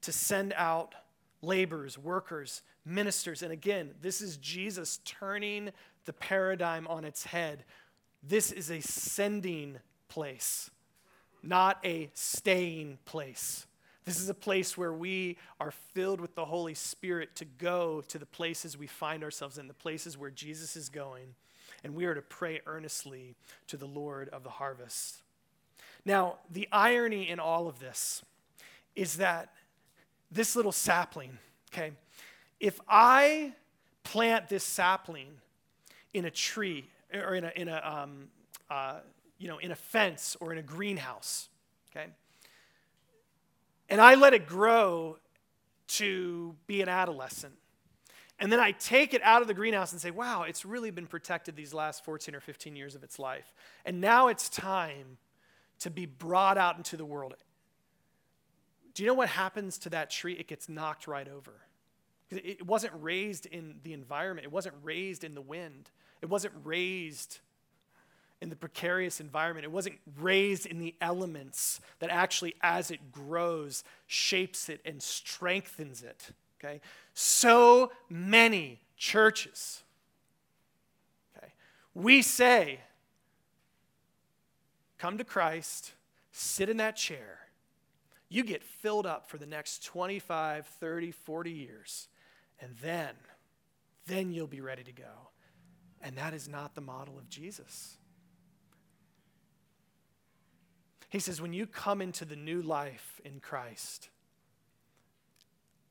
to 0.02 0.12
send 0.12 0.54
out 0.58 0.96
laborers, 1.41 1.98
workers, 1.98 2.62
ministers. 2.86 3.41
And 3.41 3.52
again, 3.52 3.91
this 4.02 4.22
is 4.22 4.38
Jesus 4.38 5.00
turning 5.06 5.72
the 6.08 6.13
paradigm 6.13 6.88
on 6.88 7.06
its 7.06 7.26
head. 7.26 7.65
This 8.24 8.52
is 8.52 8.72
a 8.72 8.80
sending 8.80 9.78
place, 10.08 10.72
not 11.43 11.78
a 11.86 12.10
staying 12.13 12.98
place. 13.06 13.67
This 14.06 14.20
is 14.22 14.30
a 14.30 14.34
place 14.34 14.78
where 14.78 14.93
we 14.93 15.38
are 15.60 15.72
filled 15.93 16.22
with 16.22 16.34
the 16.34 16.46
Holy 16.46 16.74
Spirit 16.74 17.36
to 17.36 17.46
go 17.46 18.02
to 18.08 18.17
the 18.17 18.26
places 18.26 18.78
we 18.78 18.88
find 18.88 19.22
ourselves 19.22 19.58
in, 19.58 19.67
the 19.67 19.74
places 19.74 20.17
where 20.17 20.32
Jesus 20.32 20.78
is 20.78 20.88
going, 20.88 21.36
and 21.84 21.93
we 21.93 22.06
are 22.06 22.15
to 22.15 22.22
pray 22.22 22.62
earnestly 22.65 23.36
to 23.67 23.76
the 23.76 23.86
Lord 23.86 24.30
of 24.30 24.43
the 24.43 24.50
harvest. 24.50 25.24
Now, 26.06 26.38
the 26.50 26.70
irony 26.72 27.30
in 27.30 27.41
all 27.41 27.67
of 27.67 27.80
this 27.80 28.24
is 28.96 29.17
that 29.17 29.52
this 30.32 30.56
little 30.56 30.72
sapling, 30.72 31.38
okay, 31.74 31.91
if 32.62 32.80
I 32.88 33.52
plant 34.04 34.48
this 34.48 34.63
sapling 34.63 35.41
in 36.13 36.26
a 36.26 36.32
tree 36.32 36.89
or 37.13 37.36
in 37.36 37.43
a, 37.43 37.52
in 37.56 37.67
a 37.67 37.82
um, 37.84 38.28
uh, 38.70 39.00
you 39.38 39.48
know, 39.48 39.58
in 39.60 39.72
a 39.72 39.76
fence 39.76 40.36
or 40.39 40.52
in 40.52 40.58
a 40.58 40.63
greenhouse, 40.63 41.50
okay, 41.91 42.08
and 43.89 44.02
I 44.02 44.15
let 44.15 44.34
it 44.34 44.48
grow 44.48 45.17
to 45.88 46.56
be 46.67 46.82
an 46.82 46.89
adolescent. 46.89 47.54
And 48.39 48.52
then 48.52 48.60
I 48.60 48.72
take 48.72 49.13
it 49.13 49.22
out 49.24 49.41
of 49.41 49.48
the 49.48 49.54
greenhouse 49.54 49.93
and 49.93 50.02
say, 50.02 50.12
wow, 50.12 50.43
it's 50.43 50.63
really 50.63 50.91
been 50.91 51.08
protected 51.08 51.56
these 51.56 51.74
last 51.74 52.06
14 52.06 52.36
or 52.36 52.39
15 52.39 52.76
years 52.76 52.93
of 52.93 53.04
its 53.04 53.17
life. 53.17 53.54
And 53.84 54.00
now 54.00 54.28
it's 54.28 54.48
time 54.48 55.17
to 55.80 55.89
be 55.89 56.06
brought 56.06 56.58
out 56.58 56.78
into 56.78 56.98
the 56.98 57.06
world. 57.06 57.36
Do 58.93 59.04
you 59.04 59.08
know 59.08 59.15
what 59.15 59.30
happens 59.30 59.78
to 59.80 59.89
that 59.89 60.10
tree? 60.10 60.34
It 60.34 60.48
gets 60.48 60.70
knocked 60.70 61.08
right 61.08 61.28
over. 61.28 61.54
It 62.30 62.66
wasn't 62.66 62.94
raised 63.00 63.46
in 63.46 63.76
the 63.84 63.94
environment, 63.94 64.46
it 64.46 64.52
wasn't 64.52 64.76
raised 64.84 65.24
in 65.24 65.34
the 65.34 65.42
wind, 65.42 65.90
it 66.22 66.30
wasn't 66.30 66.54
raised 66.63 67.40
in 68.42 68.50
the 68.50 68.56
precarious 68.56 69.20
environment. 69.20 69.66
It 69.66 69.72
wasn't 69.72 69.96
raised 70.20 70.66
in 70.66 70.80
the 70.80 70.96
elements 71.02 71.82
that 72.00 72.10
actually, 72.10 72.56
as 72.62 72.92
it 72.92 73.12
grows, 73.12 73.84
shapes 74.06 74.70
it 74.70 74.82
and 74.86 75.02
strengthens 75.02 76.04
it. 76.04 76.30
Okay? 76.60 76.82
So 77.13 77.92
many 78.10 78.80
churches. 78.96 79.84
Okay? 81.38 81.52
We 81.94 82.22
say, 82.22 82.82
come 84.98 85.18
to 85.18 85.24
Christ, 85.24 85.94
sit 86.32 86.70
in 86.70 86.78
that 86.78 86.96
chair. 86.96 87.40
You 88.30 88.44
get 88.44 88.62
filled 88.62 89.06
up 89.06 89.30
for 89.30 89.38
the 89.38 89.46
next 89.46 89.84
25, 89.86 90.68
30, 90.68 91.12
40 91.12 91.50
years, 91.50 92.08
and 92.60 92.76
then, 92.82 93.15
then 94.06 94.32
you'll 94.32 94.48
be 94.48 94.62
ready 94.62 94.84
to 94.84 94.91
go. 94.91 95.30
And 96.02 96.17
that 96.17 96.34
is 96.34 96.48
not 96.48 96.76
the 96.76 96.82
model 96.82 97.17
of 97.17 97.30
Jesus. 97.30 97.98
He 101.10 101.20
says, 101.20 101.41
when 101.41 101.54
you 101.54 101.65
come 101.65 102.02
into 102.02 102.26
the 102.26 102.36
new 102.36 102.62
life 102.62 103.22
in 103.24 103.39
Christ, 103.39 104.10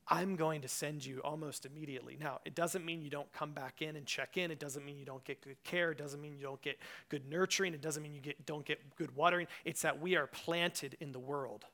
I'm 0.07 0.35
going 0.35 0.61
to 0.61 0.67
send 0.67 1.05
you 1.05 1.19
almost 1.19 1.65
immediately. 1.65 2.17
Now, 2.19 2.39
it 2.45 2.55
doesn't 2.55 2.85
mean 2.85 3.01
you 3.01 3.09
don't 3.09 3.31
come 3.33 3.51
back 3.51 3.81
in 3.81 3.97
and 3.97 4.05
check 4.05 4.37
in. 4.37 4.51
It 4.51 4.59
doesn't 4.59 4.85
mean 4.85 4.97
you 4.97 5.05
don't 5.05 5.23
get 5.25 5.41
good 5.41 5.61
care. 5.63 5.91
It 5.91 5.97
doesn't 5.97 6.21
mean 6.21 6.37
you 6.37 6.43
don't 6.43 6.61
get 6.61 6.79
good 7.09 7.27
nurturing. 7.29 7.73
It 7.73 7.81
doesn't 7.81 8.01
mean 8.01 8.13
you 8.13 8.21
get, 8.21 8.45
don't 8.45 8.63
get 8.63 8.95
good 8.95 9.15
watering. 9.15 9.47
It's 9.65 9.81
that 9.81 9.99
we 9.99 10.15
are 10.15 10.27
planted 10.27 10.95
in 11.01 11.11
the 11.11 11.19
world, 11.19 11.65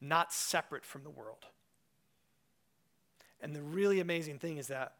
not 0.00 0.32
separate 0.32 0.84
from 0.84 1.02
the 1.02 1.10
world. 1.10 1.44
And 3.40 3.54
the 3.54 3.62
really 3.62 4.00
amazing 4.00 4.38
thing 4.38 4.56
is 4.56 4.68
that 4.68 4.94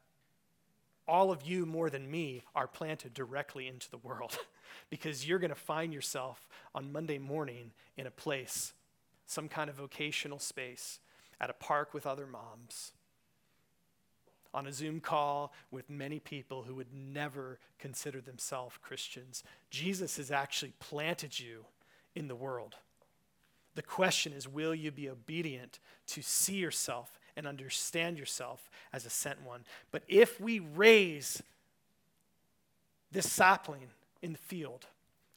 all 1.09 1.31
of 1.31 1.42
you, 1.42 1.66
more 1.66 1.88
than 1.88 2.11
me, 2.11 2.42
are 2.55 2.66
planted 2.66 3.14
directly 3.14 3.68
into 3.68 3.90
the 3.90 3.99
world 3.99 4.38
because 4.90 5.27
you're 5.27 5.38
going 5.38 5.51
to 5.51 5.55
find 5.55 5.94
yourself 5.94 6.49
on 6.75 6.92
Monday 6.92 7.18
morning 7.18 7.72
in 7.96 8.07
a 8.07 8.11
place, 8.11 8.72
some 9.27 9.49
kind 9.49 9.70
of 9.70 9.77
vocational 9.77 10.38
space, 10.38 10.99
at 11.40 11.51
a 11.51 11.55
park 11.55 11.94
with 11.94 12.07
other 12.07 12.27
moms, 12.27 12.92
on 14.53 14.66
a 14.66 14.72
Zoom 14.72 15.01
call 15.01 15.53
with 15.70 15.90
many 15.90 16.18
people 16.18 16.62
who 16.62 16.75
would 16.75 16.92
never 16.92 17.59
consider 17.79 18.20
themselves 18.20 18.77
Christians. 18.83 19.44
Jesus 19.70 20.16
has 20.16 20.31
actually 20.31 20.72
planted 20.81 21.38
you 21.38 21.66
in 22.14 22.27
the 22.27 22.35
world. 22.35 22.77
The 23.75 23.83
question 23.83 24.33
is 24.33 24.49
will 24.49 24.75
you 24.75 24.90
be 24.90 25.09
obedient 25.09 25.79
to 26.09 26.22
see 26.22 26.57
yourself 26.57 27.18
and 27.37 27.46
understand 27.46 28.18
yourself 28.18 28.70
as 28.92 29.07
a 29.07 29.11
sent 29.11 29.42
one? 29.42 29.64
But 29.90 30.03
if 30.09 30.40
we 30.40 30.59
raise 30.59 31.42
this 33.12 33.31
sapling 33.31 33.88
in 34.22 34.33
the 34.33 34.38
field, 34.38 34.87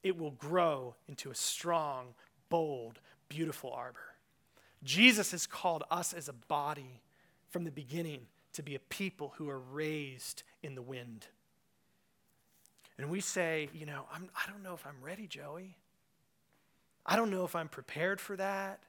it 0.04 0.18
will 0.18 0.32
grow 0.32 0.96
into 1.08 1.30
a 1.30 1.36
strong, 1.36 2.14
bold, 2.50 3.00
beautiful 3.28 3.72
arbor. 3.72 4.16
Jesus 4.84 5.32
has 5.32 5.46
called 5.46 5.84
us 5.92 6.14
as 6.14 6.30
a 6.30 6.34
body 6.34 7.02
from 7.50 7.64
the 7.64 7.72
beginning 7.72 8.22
to 8.54 8.64
be 8.64 8.76
a 8.76 8.80
people 8.80 9.34
who 9.38 9.50
are 9.50 9.60
raised 9.60 10.44
in 10.64 10.76
the 10.76 10.82
wind. 10.82 11.28
And 12.98 13.10
we 13.10 13.22
say, 13.22 13.70
you 13.74 13.86
know, 13.86 14.06
I'm, 14.14 14.30
I 14.36 14.50
don't 14.50 14.64
know 14.64 14.74
if 14.74 14.86
I'm 14.86 15.02
ready, 15.02 15.28
Joey. 15.28 15.76
I 17.06 17.16
don't 17.16 17.32
know 17.32 17.46
if 17.46 17.56
I'm 17.56 17.70
prepared 17.70 18.20
for 18.20 18.36
that. 18.36 18.80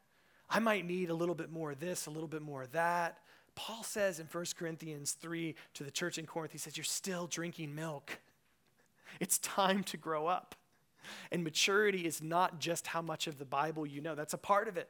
I 0.50 0.58
might 0.58 0.84
need 0.84 1.10
a 1.10 1.14
little 1.14 1.36
bit 1.36 1.50
more 1.50 1.70
of 1.70 1.78
this, 1.78 2.06
a 2.06 2.10
little 2.10 2.28
bit 2.28 2.42
more 2.42 2.62
of 2.62 2.72
that. 2.72 3.18
Paul 3.54 3.82
says 3.82 4.18
in 4.18 4.26
1 4.26 4.44
Corinthians 4.58 5.12
3 5.12 5.54
to 5.74 5.84
the 5.84 5.90
church 5.90 6.18
in 6.18 6.26
Corinth, 6.26 6.52
he 6.52 6.58
says, 6.58 6.76
You're 6.76 6.84
still 6.84 7.26
drinking 7.26 7.74
milk. 7.74 8.18
It's 9.18 9.38
time 9.38 9.82
to 9.84 9.96
grow 9.96 10.28
up. 10.28 10.54
And 11.32 11.42
maturity 11.42 12.06
is 12.06 12.22
not 12.22 12.60
just 12.60 12.86
how 12.86 13.02
much 13.02 13.26
of 13.26 13.38
the 13.38 13.44
Bible 13.44 13.84
you 13.84 14.00
know, 14.00 14.14
that's 14.14 14.34
a 14.34 14.38
part 14.38 14.68
of 14.68 14.76
it. 14.76 14.88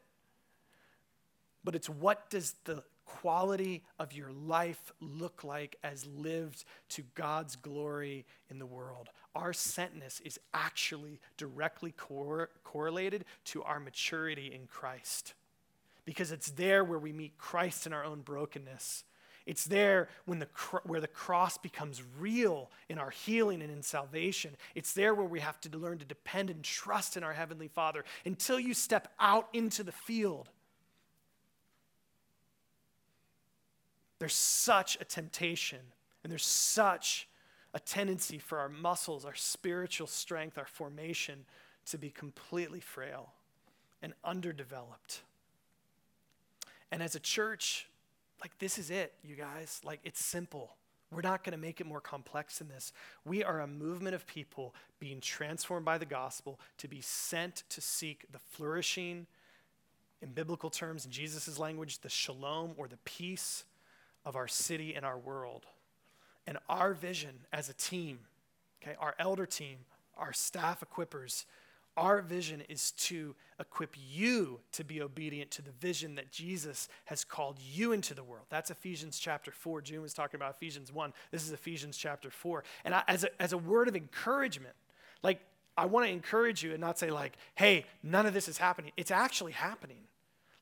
But 1.64 1.74
it's 1.74 1.88
what 1.88 2.28
does 2.28 2.54
the 2.64 2.82
quality 3.06 3.82
of 3.98 4.12
your 4.12 4.30
life 4.30 4.92
look 5.00 5.42
like 5.42 5.76
as 5.82 6.06
lived 6.06 6.64
to 6.90 7.02
God's 7.14 7.56
glory 7.56 8.26
in 8.50 8.58
the 8.58 8.66
world? 8.66 9.08
Our 9.34 9.52
sentness 9.52 10.20
is 10.24 10.38
actually 10.52 11.18
directly 11.38 11.92
cor- 11.92 12.50
correlated 12.62 13.24
to 13.46 13.62
our 13.62 13.80
maturity 13.80 14.52
in 14.54 14.66
Christ. 14.66 15.32
Because 16.04 16.32
it's 16.32 16.50
there 16.50 16.84
where 16.84 16.98
we 16.98 17.12
meet 17.12 17.38
Christ 17.38 17.86
in 17.86 17.92
our 17.92 18.04
own 18.04 18.20
brokenness 18.20 19.04
it's 19.46 19.64
there 19.64 20.08
when 20.26 20.38
the, 20.38 20.48
where 20.84 21.00
the 21.00 21.08
cross 21.08 21.58
becomes 21.58 22.02
real 22.18 22.70
in 22.88 22.98
our 22.98 23.10
healing 23.10 23.62
and 23.62 23.70
in 23.70 23.82
salvation. 23.82 24.54
It's 24.74 24.92
there 24.92 25.14
where 25.14 25.26
we 25.26 25.40
have 25.40 25.60
to 25.62 25.76
learn 25.76 25.98
to 25.98 26.04
depend 26.04 26.50
and 26.50 26.62
trust 26.62 27.16
in 27.16 27.24
our 27.24 27.32
Heavenly 27.32 27.68
Father 27.68 28.04
until 28.24 28.60
you 28.60 28.74
step 28.74 29.12
out 29.18 29.48
into 29.52 29.82
the 29.82 29.92
field. 29.92 30.50
There's 34.18 34.34
such 34.34 34.98
a 35.00 35.04
temptation 35.04 35.80
and 36.22 36.30
there's 36.30 36.46
such 36.46 37.26
a 37.72 37.80
tendency 37.80 38.38
for 38.38 38.58
our 38.58 38.68
muscles, 38.68 39.24
our 39.24 39.34
spiritual 39.34 40.06
strength, 40.06 40.58
our 40.58 40.66
formation 40.66 41.46
to 41.86 41.96
be 41.96 42.10
completely 42.10 42.80
frail 42.80 43.32
and 44.02 44.12
underdeveloped. 44.22 45.22
And 46.90 47.02
as 47.02 47.14
a 47.14 47.20
church, 47.20 47.88
like, 48.40 48.58
this 48.58 48.78
is 48.78 48.90
it, 48.90 49.14
you 49.22 49.36
guys. 49.36 49.80
Like, 49.84 50.00
it's 50.04 50.24
simple. 50.24 50.76
We're 51.12 51.22
not 51.22 51.44
going 51.44 51.52
to 51.52 51.58
make 51.58 51.80
it 51.80 51.86
more 51.86 52.00
complex 52.00 52.58
than 52.58 52.68
this. 52.68 52.92
We 53.24 53.42
are 53.42 53.60
a 53.60 53.66
movement 53.66 54.14
of 54.14 54.26
people 54.26 54.74
being 54.98 55.20
transformed 55.20 55.84
by 55.84 55.98
the 55.98 56.06
gospel 56.06 56.60
to 56.78 56.88
be 56.88 57.00
sent 57.00 57.64
to 57.70 57.80
seek 57.80 58.26
the 58.32 58.38
flourishing, 58.38 59.26
in 60.22 60.32
biblical 60.32 60.70
terms, 60.70 61.06
in 61.06 61.10
Jesus' 61.10 61.58
language, 61.58 62.00
the 62.00 62.08
shalom 62.08 62.72
or 62.76 62.88
the 62.88 62.98
peace 62.98 63.64
of 64.24 64.36
our 64.36 64.48
city 64.48 64.94
and 64.94 65.04
our 65.04 65.18
world. 65.18 65.66
And 66.46 66.58
our 66.68 66.92
vision 66.92 67.40
as 67.52 67.68
a 67.68 67.72
team, 67.74 68.20
okay, 68.82 68.96
our 68.98 69.14
elder 69.18 69.46
team, 69.46 69.78
our 70.16 70.32
staff 70.32 70.82
equippers, 70.82 71.44
our 72.00 72.22
vision 72.22 72.62
is 72.70 72.92
to 72.92 73.36
equip 73.60 73.94
you 74.10 74.58
to 74.72 74.82
be 74.82 75.02
obedient 75.02 75.50
to 75.50 75.62
the 75.62 75.70
vision 75.70 76.14
that 76.14 76.32
Jesus 76.32 76.88
has 77.04 77.24
called 77.24 77.58
you 77.60 77.92
into 77.92 78.14
the 78.14 78.24
world. 78.24 78.46
That's 78.48 78.70
Ephesians 78.70 79.18
chapter 79.18 79.52
4. 79.52 79.82
June 79.82 80.00
was 80.00 80.14
talking 80.14 80.38
about 80.38 80.56
Ephesians 80.56 80.90
1. 80.90 81.12
This 81.30 81.44
is 81.44 81.52
Ephesians 81.52 81.98
chapter 81.98 82.30
4. 82.30 82.64
And 82.86 82.94
I, 82.94 83.02
as, 83.06 83.24
a, 83.24 83.42
as 83.42 83.52
a 83.52 83.58
word 83.58 83.86
of 83.86 83.94
encouragement, 83.94 84.74
like, 85.22 85.40
I 85.76 85.84
want 85.84 86.06
to 86.06 86.12
encourage 86.12 86.62
you 86.62 86.72
and 86.72 86.80
not 86.80 86.98
say, 86.98 87.10
like, 87.10 87.36
hey, 87.54 87.84
none 88.02 88.24
of 88.24 88.32
this 88.32 88.48
is 88.48 88.56
happening. 88.56 88.92
It's 88.96 89.10
actually 89.10 89.52
happening. 89.52 90.04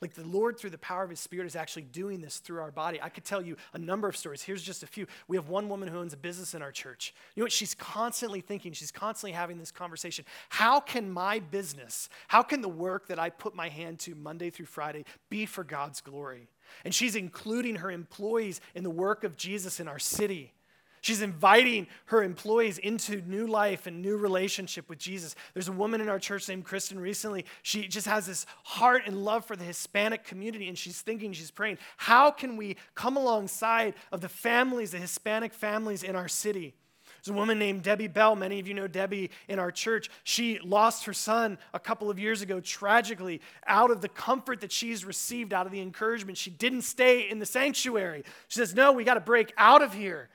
Like 0.00 0.14
the 0.14 0.24
Lord, 0.24 0.58
through 0.58 0.70
the 0.70 0.78
power 0.78 1.02
of 1.02 1.10
His 1.10 1.18
Spirit, 1.18 1.46
is 1.46 1.56
actually 1.56 1.82
doing 1.82 2.20
this 2.20 2.38
through 2.38 2.60
our 2.60 2.70
body. 2.70 3.00
I 3.02 3.08
could 3.08 3.24
tell 3.24 3.42
you 3.42 3.56
a 3.72 3.78
number 3.78 4.08
of 4.08 4.16
stories. 4.16 4.42
Here's 4.42 4.62
just 4.62 4.82
a 4.82 4.86
few. 4.86 5.06
We 5.26 5.36
have 5.36 5.48
one 5.48 5.68
woman 5.68 5.88
who 5.88 5.98
owns 5.98 6.12
a 6.12 6.16
business 6.16 6.54
in 6.54 6.62
our 6.62 6.70
church. 6.70 7.14
You 7.34 7.40
know 7.40 7.44
what? 7.46 7.52
She's 7.52 7.74
constantly 7.74 8.40
thinking, 8.40 8.72
she's 8.72 8.92
constantly 8.92 9.32
having 9.32 9.58
this 9.58 9.72
conversation. 9.72 10.24
How 10.50 10.78
can 10.78 11.10
my 11.10 11.40
business, 11.40 12.08
how 12.28 12.42
can 12.42 12.60
the 12.60 12.68
work 12.68 13.08
that 13.08 13.18
I 13.18 13.30
put 13.30 13.54
my 13.54 13.68
hand 13.68 13.98
to 14.00 14.14
Monday 14.14 14.50
through 14.50 14.66
Friday 14.66 15.04
be 15.30 15.46
for 15.46 15.64
God's 15.64 16.00
glory? 16.00 16.48
And 16.84 16.94
she's 16.94 17.16
including 17.16 17.76
her 17.76 17.90
employees 17.90 18.60
in 18.74 18.84
the 18.84 18.90
work 18.90 19.24
of 19.24 19.36
Jesus 19.36 19.80
in 19.80 19.88
our 19.88 19.98
city. 19.98 20.52
She's 21.00 21.22
inviting 21.22 21.86
her 22.06 22.22
employees 22.22 22.78
into 22.78 23.22
new 23.22 23.46
life 23.46 23.86
and 23.86 24.02
new 24.02 24.16
relationship 24.16 24.88
with 24.88 24.98
Jesus. 24.98 25.34
There's 25.54 25.68
a 25.68 25.72
woman 25.72 26.00
in 26.00 26.08
our 26.08 26.18
church 26.18 26.48
named 26.48 26.64
Kristen 26.64 26.98
recently. 26.98 27.44
She 27.62 27.88
just 27.88 28.06
has 28.06 28.26
this 28.26 28.46
heart 28.64 29.02
and 29.06 29.24
love 29.24 29.44
for 29.44 29.56
the 29.56 29.64
Hispanic 29.64 30.24
community, 30.24 30.68
and 30.68 30.76
she's 30.76 31.00
thinking, 31.00 31.32
she's 31.32 31.50
praying, 31.50 31.78
how 31.96 32.30
can 32.30 32.56
we 32.56 32.76
come 32.94 33.16
alongside 33.16 33.94
of 34.12 34.20
the 34.20 34.28
families, 34.28 34.90
the 34.90 34.98
Hispanic 34.98 35.52
families 35.52 36.02
in 36.02 36.16
our 36.16 36.28
city? 36.28 36.74
There's 37.18 37.34
a 37.34 37.38
woman 37.38 37.58
named 37.58 37.82
Debbie 37.82 38.08
Bell. 38.08 38.36
Many 38.36 38.60
of 38.60 38.68
you 38.68 38.74
know 38.74 38.86
Debbie 38.86 39.30
in 39.48 39.58
our 39.58 39.72
church. 39.72 40.08
She 40.24 40.58
lost 40.60 41.04
her 41.06 41.12
son 41.12 41.58
a 41.74 41.80
couple 41.80 42.10
of 42.10 42.18
years 42.18 42.42
ago 42.42 42.60
tragically 42.60 43.40
out 43.66 43.90
of 43.90 44.00
the 44.00 44.08
comfort 44.08 44.60
that 44.60 44.70
she's 44.70 45.04
received, 45.04 45.52
out 45.52 45.66
of 45.66 45.72
the 45.72 45.80
encouragement. 45.80 46.38
She 46.38 46.50
didn't 46.50 46.82
stay 46.82 47.28
in 47.28 47.38
the 47.38 47.46
sanctuary. 47.46 48.22
She 48.46 48.58
says, 48.58 48.74
No, 48.74 48.92
we 48.92 49.04
got 49.04 49.14
to 49.14 49.20
break 49.20 49.52
out 49.56 49.82
of 49.82 49.94
here. 49.94 50.28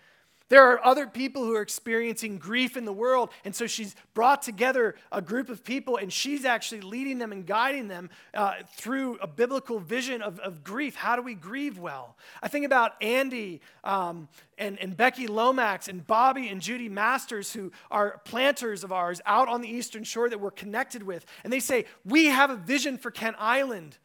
There 0.54 0.72
are 0.72 0.86
other 0.86 1.08
people 1.08 1.44
who 1.44 1.56
are 1.56 1.64
experiencing 1.64 2.38
grief 2.38 2.78
in 2.78 2.86
the 2.86 2.94
world. 2.94 3.32
And 3.44 3.56
so 3.56 3.66
she's 3.66 3.96
brought 4.14 4.44
together 4.44 4.94
a 5.12 5.20
group 5.20 5.50
of 5.50 5.64
people 5.64 5.98
and 5.98 6.14
she's 6.14 6.46
actually 6.46 6.82
leading 6.82 7.18
them 7.18 7.32
and 7.32 7.44
guiding 7.44 7.88
them 7.88 8.12
uh, 8.36 8.58
through 8.76 9.18
a 9.18 9.26
biblical 9.26 9.80
vision 9.80 10.22
of, 10.22 10.38
of 10.42 10.64
grief. 10.64 10.94
How 10.94 11.16
do 11.16 11.24
we 11.24 11.34
grieve 11.34 11.80
well? 11.80 12.18
I 12.44 12.50
think 12.50 12.68
about 12.68 12.92
Andy 13.02 13.62
um, 13.84 14.28
and, 14.60 14.78
and 14.78 14.96
Becky 14.96 15.26
Lomax 15.26 15.88
and 15.88 16.06
Bobby 16.06 16.50
and 16.50 16.62
Judy 16.62 16.88
Masters, 16.88 17.52
who 17.52 17.72
are 17.90 18.22
planters 18.24 18.84
of 18.84 18.92
ours 18.92 19.22
out 19.26 19.48
on 19.48 19.62
the 19.62 19.70
Eastern 19.70 20.04
Shore 20.04 20.30
that 20.30 20.40
we're 20.40 20.52
connected 20.52 21.02
with. 21.02 21.26
And 21.44 21.52
they 21.52 21.62
say, 21.62 21.86
We 22.06 22.26
have 22.26 22.52
a 22.52 22.58
vision 22.58 23.00
for 23.00 23.10
Kent 23.10 23.38
Island. 23.40 23.98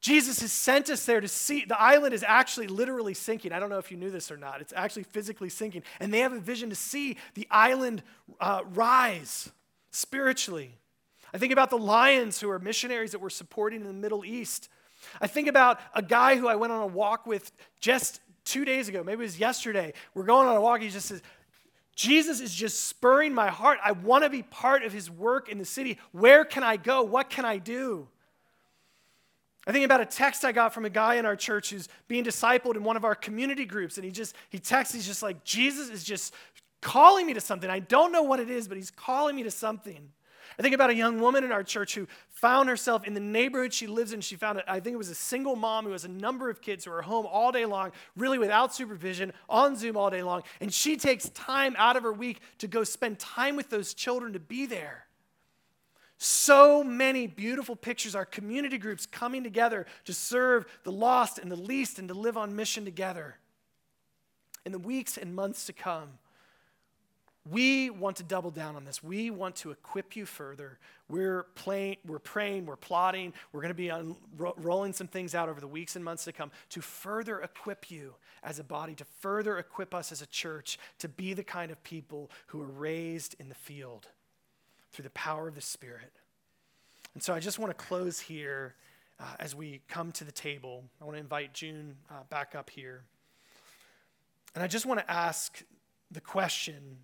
Jesus 0.00 0.40
has 0.40 0.50
sent 0.50 0.88
us 0.88 1.04
there 1.04 1.20
to 1.20 1.28
see. 1.28 1.64
The 1.66 1.80
island 1.80 2.14
is 2.14 2.24
actually 2.26 2.68
literally 2.68 3.12
sinking. 3.12 3.52
I 3.52 3.60
don't 3.60 3.68
know 3.68 3.78
if 3.78 3.90
you 3.90 3.98
knew 3.98 4.10
this 4.10 4.30
or 4.30 4.38
not. 4.38 4.60
It's 4.62 4.72
actually 4.74 5.02
physically 5.02 5.50
sinking. 5.50 5.82
And 6.00 6.12
they 6.12 6.20
have 6.20 6.32
a 6.32 6.40
vision 6.40 6.70
to 6.70 6.76
see 6.76 7.18
the 7.34 7.46
island 7.50 8.02
uh, 8.40 8.62
rise 8.72 9.50
spiritually. 9.90 10.74
I 11.34 11.38
think 11.38 11.52
about 11.52 11.68
the 11.70 11.78
Lions, 11.78 12.40
who 12.40 12.50
are 12.50 12.58
missionaries 12.58 13.12
that 13.12 13.20
we're 13.20 13.30
supporting 13.30 13.82
in 13.82 13.86
the 13.86 13.92
Middle 13.92 14.24
East. 14.24 14.68
I 15.20 15.26
think 15.26 15.48
about 15.48 15.78
a 15.94 16.02
guy 16.02 16.36
who 16.36 16.48
I 16.48 16.56
went 16.56 16.72
on 16.72 16.82
a 16.82 16.86
walk 16.86 17.26
with 17.26 17.52
just 17.78 18.20
two 18.44 18.64
days 18.64 18.88
ago, 18.88 19.04
maybe 19.04 19.20
it 19.20 19.26
was 19.26 19.38
yesterday. 19.38 19.92
We're 20.14 20.24
going 20.24 20.48
on 20.48 20.56
a 20.56 20.60
walk. 20.60 20.80
He 20.80 20.88
just 20.88 21.06
says, 21.06 21.22
Jesus 21.94 22.40
is 22.40 22.54
just 22.54 22.84
spurring 22.84 23.34
my 23.34 23.48
heart. 23.48 23.78
I 23.84 23.92
want 23.92 24.24
to 24.24 24.30
be 24.30 24.42
part 24.42 24.82
of 24.82 24.92
his 24.92 25.10
work 25.10 25.48
in 25.48 25.58
the 25.58 25.64
city. 25.64 25.98
Where 26.12 26.44
can 26.44 26.62
I 26.62 26.76
go? 26.76 27.02
What 27.02 27.28
can 27.28 27.44
I 27.44 27.58
do? 27.58 28.08
I 29.70 29.72
think 29.72 29.84
about 29.84 30.00
a 30.00 30.04
text 30.04 30.44
I 30.44 30.50
got 30.50 30.74
from 30.74 30.84
a 30.84 30.90
guy 30.90 31.14
in 31.14 31.24
our 31.24 31.36
church 31.36 31.70
who's 31.70 31.88
being 32.08 32.24
discipled 32.24 32.74
in 32.74 32.82
one 32.82 32.96
of 32.96 33.04
our 33.04 33.14
community 33.14 33.64
groups, 33.64 33.98
and 33.98 34.04
he 34.04 34.10
just 34.10 34.34
he 34.48 34.58
texts, 34.58 34.92
he's 34.92 35.06
just 35.06 35.22
like, 35.22 35.44
Jesus 35.44 35.90
is 35.90 36.02
just 36.02 36.34
calling 36.80 37.24
me 37.24 37.34
to 37.34 37.40
something. 37.40 37.70
I 37.70 37.78
don't 37.78 38.10
know 38.10 38.24
what 38.24 38.40
it 38.40 38.50
is, 38.50 38.66
but 38.66 38.76
he's 38.76 38.90
calling 38.90 39.36
me 39.36 39.44
to 39.44 39.50
something. 39.52 40.10
I 40.58 40.62
think 40.62 40.74
about 40.74 40.90
a 40.90 40.94
young 40.96 41.20
woman 41.20 41.44
in 41.44 41.52
our 41.52 41.62
church 41.62 41.94
who 41.94 42.08
found 42.30 42.68
herself 42.68 43.06
in 43.06 43.14
the 43.14 43.20
neighborhood 43.20 43.72
she 43.72 43.86
lives 43.86 44.12
in. 44.12 44.20
She 44.22 44.34
found, 44.34 44.58
it, 44.58 44.64
I 44.66 44.80
think 44.80 44.94
it 44.94 44.98
was 44.98 45.08
a 45.08 45.14
single 45.14 45.54
mom 45.54 45.84
who 45.84 45.92
has 45.92 46.04
a 46.04 46.08
number 46.08 46.50
of 46.50 46.60
kids 46.60 46.84
who 46.84 46.90
are 46.90 47.02
home 47.02 47.24
all 47.30 47.52
day 47.52 47.64
long, 47.64 47.92
really 48.16 48.38
without 48.38 48.74
supervision, 48.74 49.32
on 49.48 49.76
Zoom 49.76 49.96
all 49.96 50.10
day 50.10 50.24
long. 50.24 50.42
And 50.60 50.74
she 50.74 50.96
takes 50.96 51.28
time 51.28 51.76
out 51.78 51.96
of 51.96 52.02
her 52.02 52.12
week 52.12 52.40
to 52.58 52.66
go 52.66 52.82
spend 52.82 53.20
time 53.20 53.54
with 53.54 53.70
those 53.70 53.94
children 53.94 54.32
to 54.32 54.40
be 54.40 54.66
there. 54.66 55.06
So 56.22 56.84
many 56.84 57.26
beautiful 57.26 57.74
pictures, 57.74 58.14
our 58.14 58.26
community 58.26 58.76
groups 58.76 59.06
coming 59.06 59.42
together 59.42 59.86
to 60.04 60.12
serve 60.12 60.66
the 60.84 60.92
lost 60.92 61.38
and 61.38 61.50
the 61.50 61.56
least 61.56 61.98
and 61.98 62.08
to 62.08 62.14
live 62.14 62.36
on 62.36 62.54
mission 62.54 62.84
together. 62.84 63.36
In 64.66 64.72
the 64.72 64.78
weeks 64.78 65.16
and 65.16 65.34
months 65.34 65.64
to 65.64 65.72
come, 65.72 66.10
we 67.50 67.88
want 67.88 68.18
to 68.18 68.22
double 68.22 68.50
down 68.50 68.76
on 68.76 68.84
this. 68.84 69.02
We 69.02 69.30
want 69.30 69.56
to 69.56 69.70
equip 69.70 70.14
you 70.14 70.26
further. 70.26 70.78
We're, 71.08 71.46
we're 72.04 72.18
praying, 72.18 72.66
we're 72.66 72.76
plotting, 72.76 73.32
we're 73.54 73.62
going 73.62 73.70
to 73.70 73.74
be 73.74 73.90
on, 73.90 74.14
ro- 74.36 74.52
rolling 74.58 74.92
some 74.92 75.06
things 75.06 75.34
out 75.34 75.48
over 75.48 75.58
the 75.58 75.66
weeks 75.66 75.96
and 75.96 76.04
months 76.04 76.24
to 76.24 76.32
come 76.32 76.50
to 76.68 76.82
further 76.82 77.40
equip 77.40 77.90
you 77.90 78.14
as 78.42 78.58
a 78.58 78.64
body, 78.64 78.94
to 78.96 79.06
further 79.20 79.56
equip 79.56 79.94
us 79.94 80.12
as 80.12 80.20
a 80.20 80.26
church 80.26 80.78
to 80.98 81.08
be 81.08 81.32
the 81.32 81.42
kind 81.42 81.72
of 81.72 81.82
people 81.82 82.30
who 82.48 82.60
are 82.60 82.66
raised 82.66 83.36
in 83.40 83.48
the 83.48 83.54
field 83.54 84.06
through 84.92 85.04
the 85.04 85.10
power 85.10 85.48
of 85.48 85.54
the 85.54 85.60
Spirit. 85.60 86.12
And 87.14 87.22
so 87.22 87.34
I 87.34 87.40
just 87.40 87.58
want 87.58 87.76
to 87.76 87.84
close 87.84 88.20
here 88.20 88.74
uh, 89.18 89.24
as 89.38 89.54
we 89.54 89.80
come 89.88 90.12
to 90.12 90.24
the 90.24 90.32
table. 90.32 90.84
I 91.00 91.04
want 91.04 91.16
to 91.16 91.20
invite 91.20 91.52
June 91.52 91.96
uh, 92.10 92.22
back 92.28 92.54
up 92.54 92.70
here. 92.70 93.02
And 94.54 94.64
I 94.64 94.66
just 94.66 94.86
want 94.86 95.00
to 95.00 95.10
ask 95.10 95.62
the 96.10 96.20
question 96.20 96.98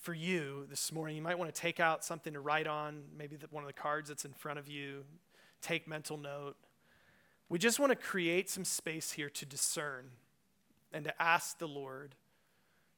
for 0.00 0.14
you 0.14 0.66
this 0.68 0.92
morning. 0.92 1.16
You 1.16 1.22
might 1.22 1.38
want 1.38 1.54
to 1.54 1.60
take 1.60 1.78
out 1.78 2.04
something 2.04 2.32
to 2.32 2.40
write 2.40 2.66
on, 2.66 3.02
maybe 3.16 3.36
the, 3.36 3.46
one 3.50 3.62
of 3.62 3.68
the 3.68 3.80
cards 3.80 4.08
that's 4.08 4.24
in 4.24 4.32
front 4.32 4.58
of 4.58 4.68
you, 4.68 5.04
take 5.60 5.86
mental 5.86 6.16
note. 6.16 6.56
We 7.48 7.58
just 7.58 7.78
want 7.78 7.90
to 7.90 7.96
create 7.96 8.50
some 8.50 8.64
space 8.64 9.12
here 9.12 9.30
to 9.30 9.46
discern 9.46 10.10
and 10.92 11.04
to 11.04 11.22
ask 11.22 11.58
the 11.58 11.68
Lord 11.68 12.14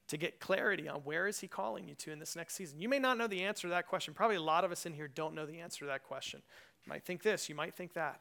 to 0.09 0.17
get 0.17 0.38
clarity 0.38 0.88
on 0.88 1.01
where 1.01 1.27
is 1.27 1.40
he 1.40 1.49
calling 1.49 1.88
you 1.88 1.95
to 1.95 2.12
in 2.12 2.19
this 2.19 2.37
next 2.37 2.55
season. 2.55 2.81
You 2.81 2.88
may 2.88 2.99
not 2.99 3.17
know 3.17 3.27
the 3.27 3.43
answer 3.43 3.62
to 3.62 3.69
that 3.69 3.87
question. 3.87 4.12
Probably 4.14 4.37
a 4.37 4.43
lot 4.43 4.64
of 4.64 4.71
us 4.71 4.85
in 4.87 4.93
here 4.93 5.09
don't 5.09 5.35
know 5.35 5.47
the 5.47 5.61
answer 5.61 5.81
to 5.81 5.87
that 5.87 6.05
question. 6.05 6.43
You 6.85 6.90
might 6.90 7.05
think 7.05 7.23
this, 7.23 7.49
you 7.49 7.55
might 7.55 7.75
think 7.75 7.95
that. 7.95 8.21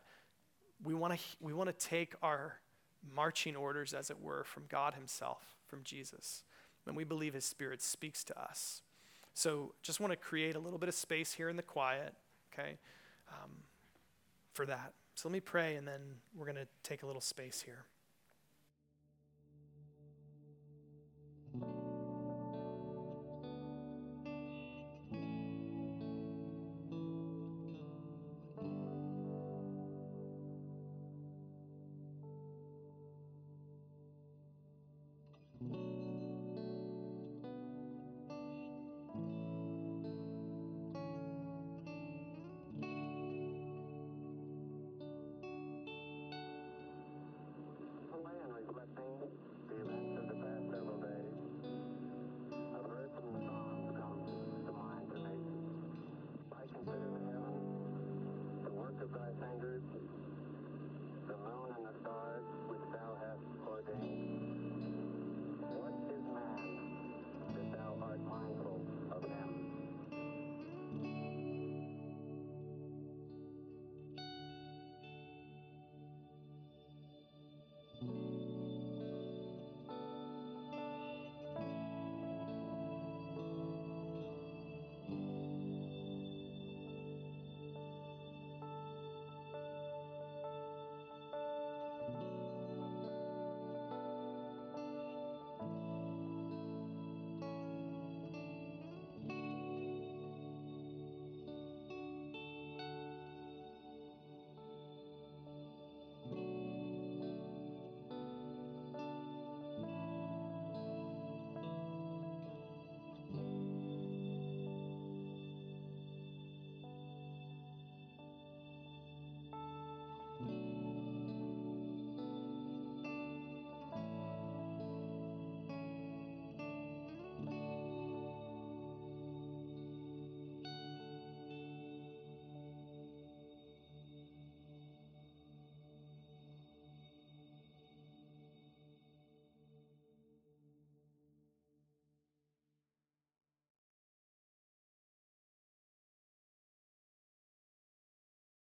We 0.83 0.93
want 0.93 1.13
to 1.13 1.19
we 1.39 1.53
want 1.53 1.69
to 1.69 1.87
take 1.87 2.13
our 2.21 2.59
marching 3.15 3.55
orders 3.55 3.93
as 3.93 4.09
it 4.09 4.21
were 4.21 4.43
from 4.43 4.63
God 4.69 4.93
himself, 4.93 5.43
from 5.67 5.83
Jesus 5.83 6.43
and 6.85 6.95
we 6.95 7.03
believe 7.03 7.33
His 7.33 7.45
Spirit 7.45 7.81
speaks 7.81 8.23
to 8.25 8.41
us. 8.41 8.81
So 9.33 9.73
just 9.81 9.99
want 9.99 10.11
to 10.11 10.17
create 10.17 10.55
a 10.55 10.59
little 10.59 10.79
bit 10.79 10.89
of 10.89 10.95
space 10.95 11.33
here 11.33 11.49
in 11.49 11.55
the 11.55 11.63
quiet, 11.63 12.13
okay, 12.53 12.77
um, 13.29 13.51
for 14.53 14.65
that. 14.65 14.93
So 15.15 15.27
let 15.29 15.33
me 15.33 15.39
pray, 15.39 15.75
and 15.75 15.87
then 15.87 16.01
we're 16.35 16.45
going 16.45 16.57
to 16.57 16.67
take 16.83 17.03
a 17.03 17.05
little 17.05 17.21
space 17.21 17.61
here. 17.61 17.85